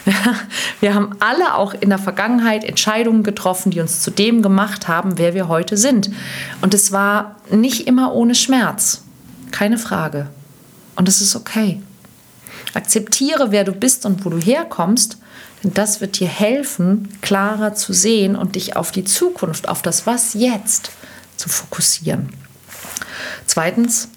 Wir 0.80 0.96
haben 0.96 1.16
alle 1.20 1.56
auch 1.56 1.74
in 1.74 1.90
der 1.90 2.00
Vergangenheit 2.00 2.64
Entscheidungen 2.64 3.22
getroffen, 3.22 3.70
die 3.70 3.82
uns 3.82 4.02
zu 4.02 4.12
dem 4.12 4.42
gemacht 4.42 4.88
haben, 4.88 5.18
wer 5.18 5.34
wir 5.34 5.50
heute 5.50 5.78
sind. 5.78 6.10
Und 6.62 6.74
es 6.74 6.92
war 6.92 7.36
nicht 7.52 7.86
immer 7.86 8.14
ohne 8.14 8.34
Schmerz, 8.34 9.04
keine 9.52 9.78
Frage. 9.78 10.30
Und 10.96 11.08
es 11.08 11.22
ist 11.22 11.36
okay. 11.36 11.82
Akzeptiere, 12.74 13.52
wer 13.52 13.64
du 13.64 13.74
bist 13.74 14.06
und 14.06 14.26
wo 14.26 14.30
du 14.30 14.38
herkommst, 14.38 15.18
denn 15.64 15.74
das 15.74 16.02
wird 16.02 16.20
dir 16.20 16.28
helfen, 16.28 17.10
klarer 17.22 17.74
zu 17.74 17.94
sehen 17.94 18.36
und 18.36 18.56
dich 18.56 18.76
auf 18.76 18.92
die 18.92 19.04
Zukunft, 19.04 19.68
auf 19.68 19.82
das 19.82 20.08
Was 20.08 20.34
jetzt 20.34 20.92
zu 21.36 21.50
fokussieren. 21.50 22.30
Zweitens, 23.46 24.10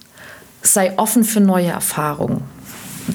sei 0.63 0.97
offen 0.99 1.25
für 1.25 1.41
neue 1.41 1.69
Erfahrungen. 1.69 2.43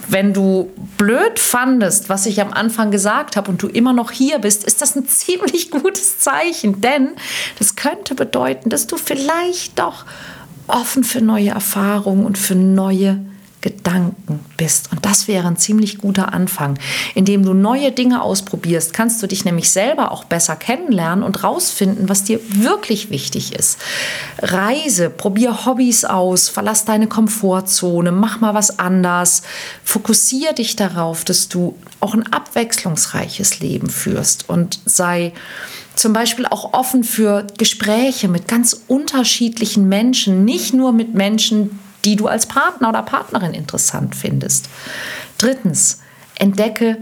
Wenn 0.10 0.34
du 0.34 0.72
blöd 0.98 1.40
fandest, 1.40 2.10
was 2.10 2.26
ich 2.26 2.42
am 2.42 2.52
Anfang 2.52 2.92
gesagt 2.92 3.38
habe 3.38 3.50
und 3.50 3.62
du 3.64 3.68
immer 3.68 3.94
noch 3.94 4.12
hier 4.12 4.40
bist, 4.40 4.64
ist 4.66 4.82
das 4.82 4.96
ein 4.96 5.06
ziemlich 5.08 5.72
gutes 5.72 6.20
Zeichen, 6.20 6.82
denn 6.82 7.12
das 7.58 7.76
könnte 7.76 8.16
bedeuten, 8.16 8.70
dass 8.70 8.88
du 8.88 8.98
vielleicht 8.98 9.80
doch 9.80 10.06
offen 10.68 11.04
für 11.04 11.22
neue 11.22 11.50
Erfahrungen 11.50 12.26
und 12.26 12.38
für 12.38 12.56
neue 12.56 13.20
Gedanken 13.68 14.40
bist. 14.56 14.90
Und 14.94 15.06
das 15.06 15.28
wäre 15.28 15.46
ein 15.46 15.58
ziemlich 15.58 15.98
guter 15.98 16.34
Anfang. 16.34 16.80
Indem 17.16 17.44
du 17.44 17.54
neue 17.54 17.92
Dinge 17.92 18.22
ausprobierst, 18.22 18.94
kannst 18.94 19.22
du 19.22 19.28
dich 19.28 19.44
nämlich 19.44 19.72
selber 19.72 20.14
auch 20.14 20.24
besser 20.24 20.56
kennenlernen 20.56 21.22
und 21.22 21.44
rausfinden, 21.44 22.08
was 22.08 22.24
dir 22.24 22.40
wirklich 22.48 23.10
wichtig 23.10 23.54
ist. 23.54 23.78
Reise, 24.40 25.10
probier 25.10 25.66
Hobbys 25.66 26.06
aus, 26.06 26.48
verlass 26.48 26.86
deine 26.86 27.08
Komfortzone, 27.08 28.14
mach 28.14 28.40
mal 28.40 28.54
was 28.54 28.80
anders. 28.80 29.42
Fokussier 29.84 30.54
dich 30.54 30.78
darauf, 30.78 31.26
dass 31.26 31.50
du 31.50 31.76
auch 32.00 32.14
ein 32.14 32.32
abwechslungsreiches 32.32 33.60
Leben 33.60 33.90
führst 33.90 34.48
und 34.48 34.80
sei 34.86 35.34
zum 35.96 36.14
Beispiel 36.14 36.46
auch 36.46 36.74
offen 36.74 37.04
für 37.04 37.46
Gespräche 37.58 38.30
mit 38.30 38.48
ganz 38.48 38.84
unterschiedlichen 38.88 39.90
Menschen, 39.90 40.46
nicht 40.46 40.74
nur 40.74 40.94
mit 40.94 41.16
Menschen, 41.16 41.80
die 42.06 42.16
du 42.16 42.28
als 42.28 42.46
Partner 42.46 42.90
oder 42.90 43.04
Partnerin 43.04 43.54
interessant 43.54 44.16
findest. 44.16 44.70
Drittens, 45.38 46.00
entdecke 46.36 46.98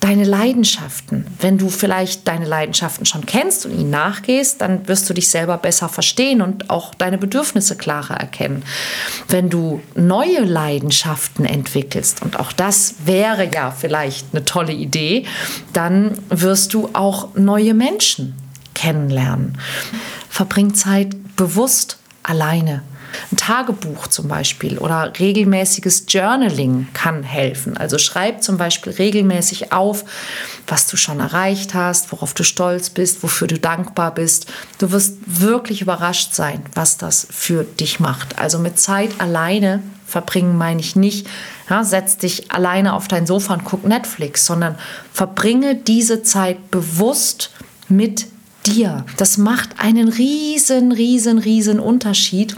deine 0.00 0.24
Leidenschaften. 0.24 1.26
Wenn 1.40 1.58
du 1.58 1.68
vielleicht 1.68 2.26
deine 2.26 2.46
Leidenschaften 2.46 3.04
schon 3.04 3.26
kennst 3.26 3.66
und 3.66 3.78
ihnen 3.78 3.90
nachgehst, 3.90 4.60
dann 4.62 4.88
wirst 4.88 5.08
du 5.08 5.14
dich 5.14 5.28
selber 5.28 5.58
besser 5.58 5.90
verstehen 5.90 6.40
und 6.40 6.70
auch 6.70 6.94
deine 6.94 7.18
Bedürfnisse 7.18 7.76
klarer 7.76 8.14
erkennen. 8.14 8.64
Wenn 9.28 9.50
du 9.50 9.82
neue 9.94 10.40
Leidenschaften 10.40 11.44
entwickelst, 11.44 12.22
und 12.22 12.40
auch 12.40 12.52
das 12.52 12.94
wäre 13.04 13.50
ja 13.52 13.70
vielleicht 13.70 14.28
eine 14.32 14.46
tolle 14.46 14.72
Idee, 14.72 15.26
dann 15.74 16.18
wirst 16.30 16.72
du 16.72 16.88
auch 16.94 17.34
neue 17.34 17.74
Menschen 17.74 18.34
kennenlernen. 18.74 19.58
Verbring 20.30 20.72
Zeit 20.72 21.36
bewusst 21.36 21.98
alleine. 22.22 22.82
Ein 23.32 23.36
Tagebuch 23.36 24.06
zum 24.08 24.28
Beispiel 24.28 24.78
oder 24.78 25.12
regelmäßiges 25.18 26.04
Journaling 26.08 26.88
kann 26.92 27.22
helfen. 27.22 27.76
Also 27.76 27.98
schreib 27.98 28.42
zum 28.42 28.56
Beispiel 28.56 28.92
regelmäßig 28.92 29.72
auf, 29.72 30.04
was 30.66 30.86
du 30.86 30.96
schon 30.96 31.20
erreicht 31.20 31.74
hast, 31.74 32.12
worauf 32.12 32.34
du 32.34 32.42
stolz 32.42 32.90
bist, 32.90 33.22
wofür 33.22 33.48
du 33.48 33.58
dankbar 33.58 34.14
bist. 34.14 34.46
Du 34.78 34.92
wirst 34.92 35.16
wirklich 35.26 35.82
überrascht 35.82 36.34
sein, 36.34 36.62
was 36.74 36.98
das 36.98 37.26
für 37.30 37.64
dich 37.64 38.00
macht. 38.00 38.38
Also 38.38 38.58
mit 38.58 38.78
Zeit 38.78 39.20
alleine 39.20 39.82
verbringen 40.06 40.58
meine 40.58 40.80
ich 40.80 40.96
nicht, 40.96 41.28
ja, 41.68 41.84
setz 41.84 42.18
dich 42.18 42.50
alleine 42.50 42.94
auf 42.94 43.08
dein 43.08 43.26
Sofa 43.26 43.54
und 43.54 43.64
guck 43.64 43.86
Netflix, 43.86 44.44
sondern 44.44 44.74
verbringe 45.12 45.76
diese 45.76 46.22
Zeit 46.22 46.70
bewusst 46.70 47.50
mit 47.88 48.26
dir. 48.66 49.04
Das 49.16 49.38
macht 49.38 49.78
einen 49.78 50.08
riesen, 50.08 50.92
riesen, 50.92 51.38
riesen 51.38 51.80
Unterschied 51.80 52.56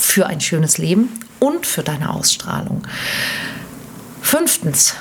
für 0.00 0.26
ein 0.26 0.40
schönes 0.40 0.78
Leben 0.78 1.08
und 1.38 1.66
für 1.66 1.82
deine 1.82 2.10
Ausstrahlung. 2.10 2.82
Fünftens, 4.22 4.94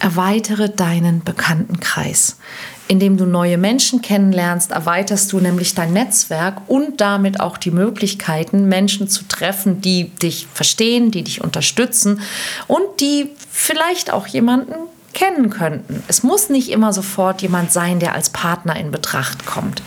erweitere 0.00 0.68
deinen 0.68 1.22
Bekanntenkreis. 1.24 2.36
Indem 2.88 3.16
du 3.16 3.24
neue 3.24 3.58
Menschen 3.58 4.00
kennenlernst, 4.00 4.70
erweiterst 4.70 5.32
du 5.32 5.40
nämlich 5.40 5.74
dein 5.74 5.92
Netzwerk 5.92 6.62
und 6.68 7.00
damit 7.00 7.40
auch 7.40 7.58
die 7.58 7.72
Möglichkeiten, 7.72 8.68
Menschen 8.68 9.08
zu 9.08 9.26
treffen, 9.26 9.80
die 9.80 10.10
dich 10.10 10.46
verstehen, 10.52 11.10
die 11.10 11.24
dich 11.24 11.42
unterstützen 11.42 12.20
und 12.68 13.00
die 13.00 13.30
vielleicht 13.50 14.12
auch 14.12 14.28
jemanden 14.28 14.74
kennen 15.14 15.50
könnten. 15.50 16.02
Es 16.08 16.22
muss 16.22 16.50
nicht 16.50 16.70
immer 16.70 16.92
sofort 16.92 17.42
jemand 17.42 17.72
sein, 17.72 17.98
der 17.98 18.14
als 18.14 18.30
Partner 18.30 18.76
in 18.76 18.90
Betracht 18.90 19.46
kommt. 19.46 19.82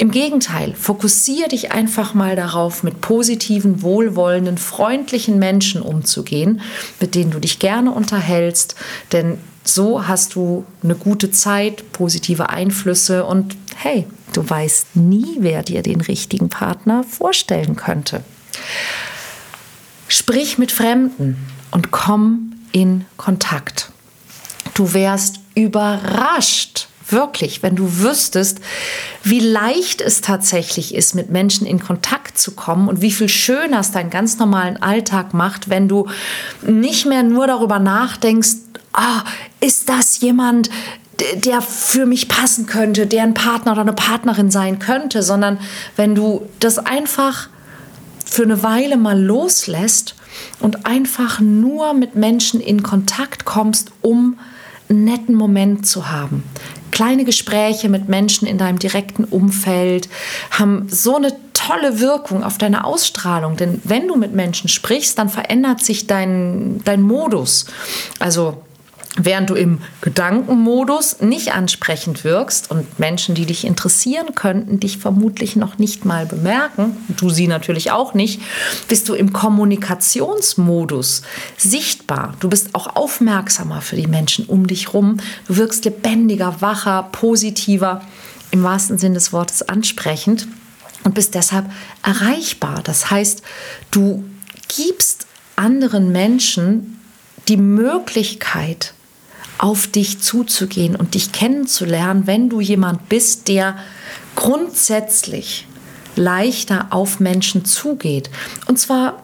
Im 0.00 0.12
Gegenteil, 0.12 0.74
fokussiere 0.74 1.50
dich 1.50 1.72
einfach 1.72 2.14
mal 2.14 2.34
darauf, 2.34 2.82
mit 2.82 3.02
positiven, 3.02 3.82
wohlwollenden, 3.82 4.56
freundlichen 4.56 5.38
Menschen 5.38 5.82
umzugehen, 5.82 6.62
mit 7.00 7.14
denen 7.14 7.30
du 7.30 7.38
dich 7.38 7.58
gerne 7.58 7.90
unterhältst, 7.90 8.76
denn 9.12 9.36
so 9.62 10.08
hast 10.08 10.36
du 10.36 10.64
eine 10.82 10.94
gute 10.94 11.30
Zeit, 11.32 11.92
positive 11.92 12.48
Einflüsse 12.48 13.26
und 13.26 13.58
hey, 13.76 14.06
du 14.32 14.48
weißt 14.48 14.96
nie, 14.96 15.36
wer 15.40 15.62
dir 15.62 15.82
den 15.82 16.00
richtigen 16.00 16.48
Partner 16.48 17.04
vorstellen 17.04 17.76
könnte. 17.76 18.22
Sprich 20.08 20.56
mit 20.56 20.72
Fremden 20.72 21.36
und 21.72 21.90
komm 21.90 22.54
in 22.72 23.04
Kontakt. 23.18 23.90
Du 24.72 24.94
wärst 24.94 25.40
überrascht, 25.54 26.88
wirklich, 27.12 27.62
wenn 27.62 27.76
du 27.76 27.98
wüsstest, 27.98 28.60
wie 29.22 29.40
leicht 29.40 30.00
es 30.00 30.20
tatsächlich 30.20 30.94
ist, 30.94 31.14
mit 31.14 31.30
Menschen 31.30 31.66
in 31.66 31.80
Kontakt 31.80 32.38
zu 32.38 32.52
kommen 32.52 32.88
und 32.88 33.00
wie 33.00 33.12
viel 33.12 33.28
schöner 33.28 33.80
es 33.80 33.92
deinen 33.92 34.10
ganz 34.10 34.38
normalen 34.38 34.80
Alltag 34.82 35.34
macht, 35.34 35.68
wenn 35.68 35.88
du 35.88 36.08
nicht 36.62 37.06
mehr 37.06 37.22
nur 37.22 37.46
darüber 37.46 37.78
nachdenkst, 37.78 38.56
ah, 38.92 39.24
ist 39.60 39.88
das 39.88 40.20
jemand, 40.20 40.70
der 41.34 41.60
für 41.60 42.06
mich 42.06 42.28
passen 42.28 42.66
könnte, 42.66 43.06
der 43.06 43.22
ein 43.22 43.34
Partner 43.34 43.72
oder 43.72 43.82
eine 43.82 43.92
Partnerin 43.92 44.50
sein 44.50 44.78
könnte, 44.78 45.22
sondern 45.22 45.58
wenn 45.96 46.14
du 46.14 46.48
das 46.60 46.78
einfach 46.78 47.48
für 48.24 48.44
eine 48.44 48.62
Weile 48.62 48.96
mal 48.96 49.20
loslässt 49.20 50.14
und 50.60 50.86
einfach 50.86 51.40
nur 51.40 51.94
mit 51.94 52.14
Menschen 52.14 52.60
in 52.60 52.82
Kontakt 52.82 53.44
kommst, 53.44 53.90
um 54.02 54.38
einen 54.88 55.04
netten 55.04 55.34
Moment 55.34 55.86
zu 55.86 56.10
haben. 56.10 56.42
Kleine 56.90 57.24
Gespräche 57.24 57.88
mit 57.88 58.08
Menschen 58.08 58.46
in 58.46 58.58
deinem 58.58 58.78
direkten 58.78 59.24
Umfeld 59.24 60.08
haben 60.50 60.88
so 60.88 61.16
eine 61.16 61.32
tolle 61.52 62.00
Wirkung 62.00 62.42
auf 62.42 62.58
deine 62.58 62.84
Ausstrahlung. 62.84 63.56
Denn 63.56 63.80
wenn 63.84 64.08
du 64.08 64.16
mit 64.16 64.32
Menschen 64.32 64.68
sprichst, 64.68 65.18
dann 65.18 65.28
verändert 65.28 65.82
sich 65.82 66.06
dein, 66.06 66.80
dein 66.84 67.02
Modus. 67.02 67.66
Also 68.18 68.62
während 69.16 69.50
du 69.50 69.54
im 69.54 69.80
Gedankenmodus 70.02 71.20
nicht 71.20 71.52
ansprechend 71.52 72.22
wirkst 72.22 72.70
und 72.70 72.98
Menschen, 72.98 73.34
die 73.34 73.44
dich 73.44 73.64
interessieren 73.64 74.34
könnten, 74.34 74.78
dich 74.78 74.98
vermutlich 74.98 75.56
noch 75.56 75.78
nicht 75.78 76.04
mal 76.04 76.26
bemerken, 76.26 76.96
du 77.08 77.28
sie 77.28 77.48
natürlich 77.48 77.90
auch 77.90 78.14
nicht, 78.14 78.40
bist 78.88 79.08
du 79.08 79.14
im 79.14 79.32
Kommunikationsmodus 79.32 81.22
sichtbar. 81.56 82.34
Du 82.40 82.48
bist 82.48 82.74
auch 82.74 82.94
aufmerksamer 82.94 83.80
für 83.80 83.96
die 83.96 84.06
Menschen 84.06 84.46
um 84.46 84.66
dich 84.66 84.94
rum. 84.94 85.16
Du 85.48 85.56
wirkst 85.56 85.84
lebendiger, 85.84 86.60
wacher, 86.60 87.08
positiver, 87.10 88.02
im 88.52 88.62
wahrsten 88.62 88.98
Sinne 88.98 89.14
des 89.14 89.32
Wortes 89.32 89.62
ansprechend 89.62 90.46
und 91.04 91.14
bist 91.14 91.34
deshalb 91.34 91.66
erreichbar. 92.04 92.80
Das 92.84 93.10
heißt, 93.10 93.42
du 93.90 94.24
gibst 94.68 95.26
anderen 95.56 96.12
Menschen 96.12 97.00
die 97.48 97.56
Möglichkeit, 97.56 98.94
auf 99.60 99.86
dich 99.86 100.20
zuzugehen 100.20 100.96
und 100.96 101.14
dich 101.14 101.32
kennenzulernen, 101.32 102.26
wenn 102.26 102.48
du 102.48 102.60
jemand 102.60 103.10
bist, 103.10 103.46
der 103.46 103.76
grundsätzlich 104.34 105.66
leichter 106.16 106.86
auf 106.90 107.20
Menschen 107.20 107.66
zugeht. 107.66 108.30
Und 108.66 108.78
zwar 108.78 109.22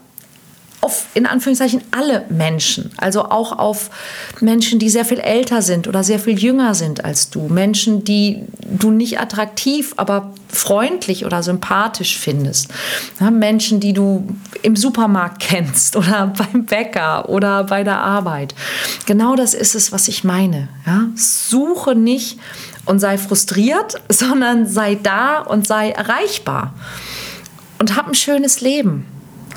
auf, 0.87 1.07
in 1.14 1.27
Anführungszeichen, 1.27 1.83
alle 1.90 2.25
Menschen. 2.29 2.92
Also 2.96 3.25
auch 3.25 3.59
auf 3.59 3.90
Menschen, 4.40 4.79
die 4.79 4.88
sehr 4.88 5.05
viel 5.05 5.18
älter 5.18 5.61
sind 5.61 5.88
oder 5.88 6.05
sehr 6.05 6.20
viel 6.20 6.38
jünger 6.38 6.75
sind 6.75 7.05
als 7.05 7.29
du. 7.29 7.49
Menschen, 7.49 8.05
die 8.05 8.44
du 8.61 8.92
nicht 8.92 9.20
attraktiv, 9.20 9.94
aber 9.96 10.33
freundlich 10.49 11.27
oder 11.27 11.42
sympathisch 11.42 12.18
findest. 12.18 12.68
Ja, 13.18 13.33
Menschen, 13.33 13.81
die 13.81 13.92
du 13.92 14.29
im 14.62 14.77
Supermarkt 14.77 15.40
kennst 15.40 15.96
oder 15.96 16.33
beim 16.38 16.66
Bäcker 16.66 17.29
oder 17.29 17.64
bei 17.64 17.83
der 17.83 17.99
Arbeit. 17.99 18.55
Genau 19.07 19.35
das 19.35 19.55
ist 19.55 19.75
es, 19.75 19.90
was 19.90 20.07
ich 20.07 20.22
meine. 20.22 20.68
Ja? 20.87 21.07
Suche 21.16 21.96
nicht 21.96 22.38
und 22.85 23.01
sei 23.01 23.18
frustriert, 23.18 24.01
sondern 24.09 24.66
sei 24.66 24.94
da 24.94 25.40
und 25.40 25.66
sei 25.66 25.90
erreichbar. 25.90 26.75
Und 27.81 27.96
hab 27.96 28.07
ein 28.07 28.14
schönes 28.14 28.61
Leben. 28.61 29.05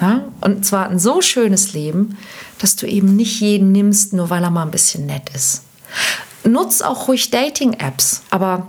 Ja? 0.01 0.25
Und 0.41 0.65
zwar 0.65 0.89
ein 0.89 0.99
so 0.99 1.21
schönes 1.21 1.73
Leben, 1.73 2.17
dass 2.59 2.75
du 2.75 2.87
eben 2.87 3.15
nicht 3.15 3.39
jeden 3.41 3.71
nimmst, 3.71 4.13
nur 4.13 4.29
weil 4.29 4.43
er 4.43 4.49
mal 4.49 4.63
ein 4.63 4.71
bisschen 4.71 5.05
nett 5.05 5.29
ist. 5.33 5.63
Nutz 6.43 6.81
auch 6.81 7.07
ruhig 7.07 7.31
Dating-Apps, 7.31 8.23
aber 8.29 8.67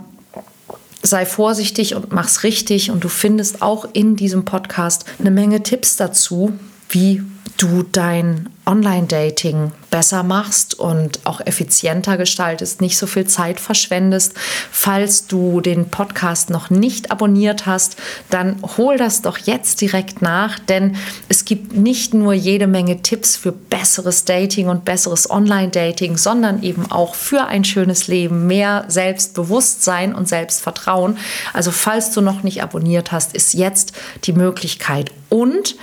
sei 1.03 1.25
vorsichtig 1.25 1.95
und 1.95 2.11
mach's 2.11 2.43
richtig. 2.43 2.91
Und 2.91 3.03
du 3.03 3.09
findest 3.09 3.61
auch 3.61 3.87
in 3.93 4.15
diesem 4.15 4.45
Podcast 4.45 5.05
eine 5.19 5.31
Menge 5.31 5.63
Tipps 5.63 5.95
dazu, 5.95 6.53
wie 6.89 7.23
du 7.57 7.83
dein 7.83 8.49
Online-Dating 8.65 9.71
besser 9.89 10.23
machst 10.23 10.79
und 10.79 11.19
auch 11.25 11.41
effizienter 11.41 12.17
gestaltest, 12.17 12.79
nicht 12.79 12.97
so 12.97 13.07
viel 13.07 13.25
Zeit 13.25 13.59
verschwendest. 13.59 14.33
Falls 14.71 15.27
du 15.27 15.61
den 15.61 15.89
Podcast 15.89 16.49
noch 16.49 16.69
nicht 16.69 17.11
abonniert 17.11 17.65
hast, 17.65 17.97
dann 18.29 18.61
hol 18.77 18.97
das 18.97 19.21
doch 19.21 19.37
jetzt 19.37 19.81
direkt 19.81 20.21
nach, 20.21 20.59
denn 20.59 20.95
es 21.27 21.45
gibt 21.45 21.75
nicht 21.75 22.13
nur 22.13 22.33
jede 22.33 22.67
Menge 22.67 23.01
Tipps 23.01 23.35
für 23.35 23.51
besseres 23.51 24.25
Dating 24.25 24.67
und 24.67 24.85
besseres 24.85 25.29
Online-Dating, 25.29 26.17
sondern 26.17 26.63
eben 26.63 26.89
auch 26.91 27.15
für 27.15 27.45
ein 27.45 27.63
schönes 27.63 28.07
Leben, 28.07 28.47
mehr 28.47 28.85
Selbstbewusstsein 28.87 30.15
und 30.15 30.29
Selbstvertrauen. 30.29 31.17
Also 31.53 31.71
falls 31.71 32.11
du 32.11 32.21
noch 32.21 32.43
nicht 32.43 32.63
abonniert 32.63 33.11
hast, 33.11 33.33
ist 33.35 33.53
jetzt 33.53 33.93
die 34.23 34.33
Möglichkeit. 34.33 35.11
Und 35.29 35.75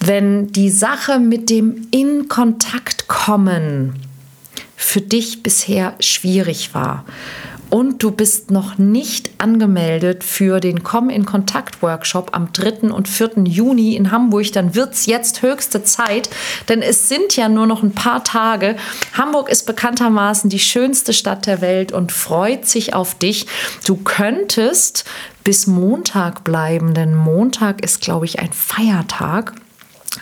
wenn 0.00 0.50
die 0.50 0.70
Sache 0.70 1.20
mit 1.20 1.48
dem 1.48 1.86
in 2.02 2.26
Kontakt 2.26 3.06
kommen 3.06 3.94
für 4.74 5.00
dich 5.00 5.44
bisher 5.44 5.94
schwierig 6.00 6.74
war 6.74 7.04
und 7.70 8.02
du 8.02 8.10
bist 8.10 8.50
noch 8.50 8.76
nicht 8.76 9.30
angemeldet 9.38 10.24
für 10.24 10.58
den 10.58 10.82
Komm 10.82 11.10
in 11.10 11.24
Kontakt 11.24 11.80
Workshop 11.80 12.30
am 12.32 12.52
3. 12.52 12.90
und 12.90 13.08
4. 13.08 13.44
Juni 13.44 13.94
in 13.94 14.10
Hamburg, 14.10 14.50
dann 14.52 14.74
wird 14.74 14.94
es 14.94 15.06
jetzt 15.06 15.42
höchste 15.42 15.84
Zeit, 15.84 16.28
denn 16.68 16.82
es 16.82 17.08
sind 17.08 17.36
ja 17.36 17.48
nur 17.48 17.68
noch 17.68 17.84
ein 17.84 17.94
paar 17.94 18.24
Tage. 18.24 18.74
Hamburg 19.12 19.48
ist 19.48 19.64
bekanntermaßen 19.64 20.50
die 20.50 20.58
schönste 20.58 21.12
Stadt 21.12 21.46
der 21.46 21.60
Welt 21.60 21.92
und 21.92 22.10
freut 22.10 22.66
sich 22.66 22.94
auf 22.94 23.14
dich. 23.14 23.46
Du 23.86 23.94
könntest 23.94 25.04
bis 25.44 25.68
Montag 25.68 26.42
bleiben, 26.42 26.94
denn 26.94 27.14
Montag 27.14 27.84
ist, 27.84 28.00
glaube 28.00 28.24
ich, 28.24 28.40
ein 28.40 28.52
Feiertag. 28.52 29.54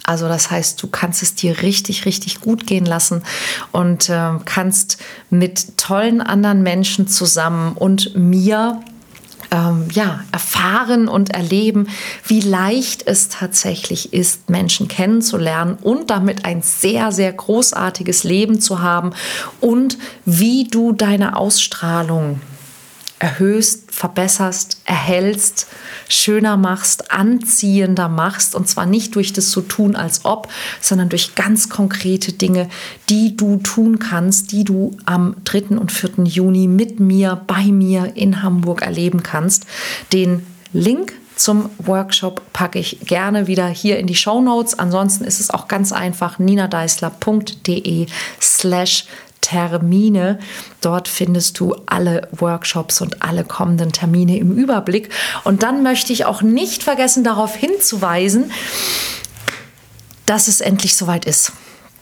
Also 0.04 0.28
das 0.28 0.50
heißt, 0.50 0.82
du 0.82 0.88
kannst 0.88 1.22
es 1.22 1.34
dir 1.34 1.62
richtig, 1.62 2.04
richtig 2.04 2.40
gut 2.40 2.66
gehen 2.66 2.86
lassen 2.86 3.22
und 3.72 4.08
äh, 4.08 4.30
kannst 4.44 4.98
mit 5.30 5.76
tollen 5.76 6.20
anderen 6.20 6.62
Menschen 6.62 7.08
zusammen 7.08 7.72
und 7.72 8.16
mir 8.16 8.80
ähm, 9.50 9.88
ja, 9.92 10.20
erfahren 10.32 11.08
und 11.08 11.30
erleben, 11.30 11.88
wie 12.24 12.40
leicht 12.40 13.06
es 13.06 13.28
tatsächlich 13.28 14.12
ist, 14.12 14.48
Menschen 14.48 14.88
kennenzulernen 14.88 15.76
und 15.80 16.10
damit 16.10 16.44
ein 16.44 16.62
sehr, 16.62 17.10
sehr 17.12 17.32
großartiges 17.32 18.24
Leben 18.24 18.60
zu 18.60 18.80
haben 18.80 19.12
und 19.60 19.98
wie 20.24 20.64
du 20.64 20.92
deine 20.92 21.36
Ausstrahlung 21.36 22.40
erhöhst, 23.20 23.92
verbesserst, 23.92 24.80
erhältst, 24.86 25.68
schöner 26.08 26.56
machst, 26.56 27.12
anziehender 27.12 28.08
machst. 28.08 28.54
Und 28.54 28.66
zwar 28.68 28.86
nicht 28.86 29.14
durch 29.14 29.32
das 29.32 29.52
so 29.52 29.60
tun, 29.60 29.94
als 29.94 30.24
ob, 30.24 30.48
sondern 30.80 31.10
durch 31.10 31.34
ganz 31.34 31.68
konkrete 31.68 32.32
Dinge, 32.32 32.68
die 33.08 33.36
du 33.36 33.58
tun 33.58 33.98
kannst, 34.00 34.50
die 34.52 34.64
du 34.64 34.96
am 35.04 35.36
3. 35.44 35.76
und 35.78 35.92
4. 35.92 36.24
Juni 36.24 36.66
mit 36.66 36.98
mir, 36.98 37.40
bei 37.46 37.66
mir 37.66 38.16
in 38.16 38.42
Hamburg 38.42 38.82
erleben 38.82 39.22
kannst. 39.22 39.66
Den 40.12 40.46
Link 40.72 41.12
zum 41.36 41.70
Workshop 41.78 42.42
packe 42.52 42.78
ich 42.78 43.00
gerne 43.00 43.46
wieder 43.46 43.66
hier 43.66 43.98
in 43.98 44.06
die 44.06 44.14
Show 44.14 44.40
Notes. 44.40 44.78
Ansonsten 44.78 45.24
ist 45.24 45.40
es 45.40 45.50
auch 45.50 45.68
ganz 45.68 45.92
einfach 45.92 46.38
ninadeisler.de 46.38 48.06
slash 48.40 49.06
Termine. 49.40 50.38
Dort 50.80 51.08
findest 51.08 51.58
du 51.58 51.74
alle 51.86 52.28
Workshops 52.32 53.00
und 53.00 53.22
alle 53.22 53.44
kommenden 53.44 53.92
Termine 53.92 54.38
im 54.38 54.52
Überblick. 54.52 55.10
Und 55.44 55.62
dann 55.62 55.82
möchte 55.82 56.12
ich 56.12 56.24
auch 56.24 56.42
nicht 56.42 56.82
vergessen, 56.82 57.24
darauf 57.24 57.54
hinzuweisen, 57.54 58.52
dass 60.26 60.48
es 60.48 60.60
endlich 60.60 60.96
soweit 60.96 61.24
ist. 61.24 61.52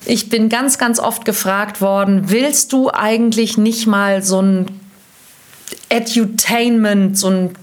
Ich 0.04 0.28
bin 0.28 0.48
ganz, 0.48 0.78
ganz 0.78 0.98
oft 1.00 1.24
gefragt 1.24 1.80
worden, 1.80 2.30
willst 2.30 2.72
du 2.72 2.90
eigentlich 2.90 3.58
nicht 3.58 3.86
mal 3.86 4.22
so 4.22 4.40
ein 4.40 4.80
Edutainment, 5.88 7.18
so 7.18 7.28
ein 7.28 7.54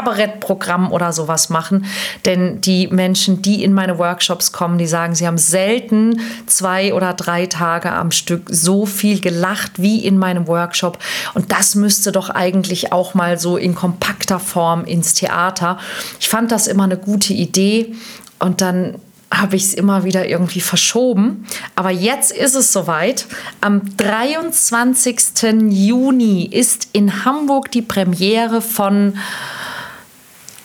Kabarettprogramm 0.00 0.92
oder 0.92 1.12
sowas 1.12 1.50
machen. 1.50 1.84
Denn 2.24 2.60
die 2.60 2.88
Menschen, 2.88 3.42
die 3.42 3.62
in 3.62 3.74
meine 3.74 3.98
Workshops 3.98 4.52
kommen, 4.52 4.78
die 4.78 4.86
sagen, 4.86 5.14
sie 5.14 5.26
haben 5.26 5.38
selten 5.38 6.20
zwei 6.46 6.94
oder 6.94 7.12
drei 7.12 7.46
Tage 7.46 7.92
am 7.92 8.10
Stück 8.10 8.48
so 8.50 8.86
viel 8.86 9.20
gelacht 9.20 9.72
wie 9.76 10.04
in 10.04 10.16
meinem 10.18 10.46
Workshop. 10.46 10.98
Und 11.34 11.52
das 11.52 11.74
müsste 11.74 12.12
doch 12.12 12.30
eigentlich 12.30 12.92
auch 12.92 13.14
mal 13.14 13.38
so 13.38 13.56
in 13.56 13.74
kompakter 13.74 14.40
Form 14.40 14.84
ins 14.84 15.14
Theater. 15.14 15.78
Ich 16.18 16.28
fand 16.28 16.50
das 16.50 16.66
immer 16.66 16.84
eine 16.84 16.96
gute 16.96 17.34
Idee. 17.34 17.94
Und 18.38 18.62
dann 18.62 18.96
habe 19.32 19.54
ich 19.54 19.64
es 19.64 19.74
immer 19.74 20.02
wieder 20.04 20.26
irgendwie 20.26 20.60
verschoben. 20.60 21.46
Aber 21.76 21.90
jetzt 21.90 22.32
ist 22.32 22.56
es 22.56 22.72
soweit. 22.72 23.26
Am 23.60 23.96
23. 23.96 25.20
Juni 25.68 26.46
ist 26.46 26.88
in 26.92 27.24
Hamburg 27.24 27.70
die 27.70 27.82
Premiere 27.82 28.60
von 28.60 29.14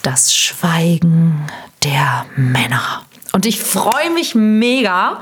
das 0.05 0.35
Schweigen 0.35 1.47
der 1.83 2.27
Männer. 2.35 3.03
Und 3.36 3.45
ich 3.45 3.60
freue 3.60 4.12
mich 4.12 4.34
mega. 4.34 5.19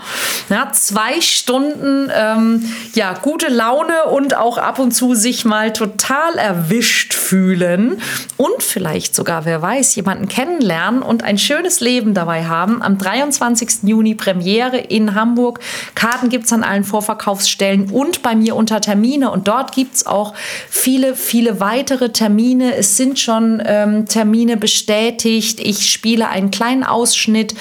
Ja, 0.48 0.72
zwei 0.72 1.20
Stunden 1.20 2.12
ähm, 2.16 2.64
ja, 2.94 3.14
gute 3.14 3.48
Laune 3.48 4.06
und 4.06 4.38
auch 4.38 4.60
ab 4.60 4.78
und 4.78 4.92
zu 4.92 5.16
sich 5.16 5.46
mal 5.46 5.74
total 5.74 6.36
erwischt 6.36 7.16
fühlen 7.16 8.00
und 8.38 8.62
vielleicht 8.62 9.16
sogar, 9.16 9.46
wer 9.46 9.64
weiß, 9.64 9.96
jemanden 9.96 10.28
kennenlernen 10.28 11.02
und 11.02 11.24
ein 11.24 11.40
schönes 11.40 11.80
Leben 11.80 12.14
dabei 12.14 12.46
haben. 12.46 12.84
Am 12.84 13.00
23. 13.00 13.80
Juni 13.82 14.14
Premiere 14.14 14.78
in 14.78 15.16
Hamburg. 15.16 15.60
Karten 15.96 16.30
gibt 16.30 16.46
es 16.46 16.54
an 16.54 16.62
allen 16.64 16.84
Vorverkaufsstellen 16.84 17.90
und 17.90 18.22
bei 18.22 18.36
mir 18.36 18.56
unter 18.56 18.80
Termine. 18.80 19.32
Und 19.32 19.48
dort 19.48 19.72
gibt 19.72 19.96
es 19.96 20.06
auch 20.06 20.36
viele, 20.70 21.16
viele 21.16 21.60
weitere 21.60 22.10
Termine. 22.10 22.76
Es 22.76 22.96
sind 22.96 23.18
schon 23.18 23.60
ähm, 23.66 24.06
Termine 24.06 24.56
bestätigt. 24.56 25.60
Ich 25.60 25.90
spiele 25.90 26.30
einen 26.30 26.52
kleinen 26.52 26.84
Ausschnitt 26.84 27.56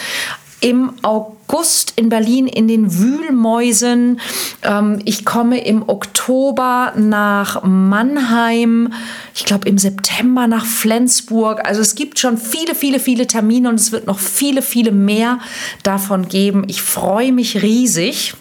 im 0.62 0.94
August 1.02 1.92
in 1.96 2.08
Berlin 2.08 2.46
in 2.46 2.68
den 2.68 2.98
Wühlmäusen. 2.98 4.20
Ähm, 4.62 5.02
ich 5.04 5.24
komme 5.24 5.62
im 5.62 5.88
Oktober 5.88 6.92
nach 6.96 7.62
Mannheim. 7.64 8.92
Ich 9.34 9.44
glaube 9.44 9.68
im 9.68 9.76
September 9.76 10.46
nach 10.46 10.64
Flensburg. 10.64 11.66
Also 11.66 11.80
es 11.80 11.94
gibt 11.96 12.18
schon 12.18 12.38
viele, 12.38 12.74
viele, 12.74 13.00
viele 13.00 13.26
Termine 13.26 13.68
und 13.68 13.74
es 13.74 13.92
wird 13.92 14.06
noch 14.06 14.20
viele, 14.20 14.62
viele 14.62 14.92
mehr 14.92 15.40
davon 15.82 16.28
geben. 16.28 16.64
Ich 16.68 16.80
freue 16.80 17.32
mich 17.32 17.60
riesig 17.60 18.34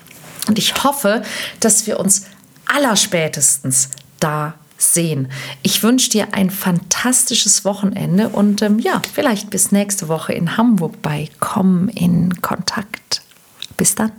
und 0.47 0.60
ich 0.60 0.84
hoffe, 0.84 1.23
dass 1.60 1.88
wir 1.88 1.99
uns 1.99 2.27
allerspätestens 2.67 3.89
da 4.19 4.53
sehen. 4.81 5.31
Ich 5.63 5.83
wünsche 5.83 6.09
dir 6.09 6.33
ein 6.33 6.49
fantastisches 6.49 7.65
Wochenende 7.65 8.29
und 8.29 8.61
ähm, 8.61 8.79
ja, 8.79 9.01
vielleicht 9.13 9.49
bis 9.49 9.71
nächste 9.71 10.07
Woche 10.07 10.33
in 10.33 10.57
Hamburg 10.57 11.01
bei 11.01 11.29
Komm 11.39 11.89
in 11.89 12.41
Kontakt. 12.41 13.21
Bis 13.77 13.95
dann. 13.95 14.11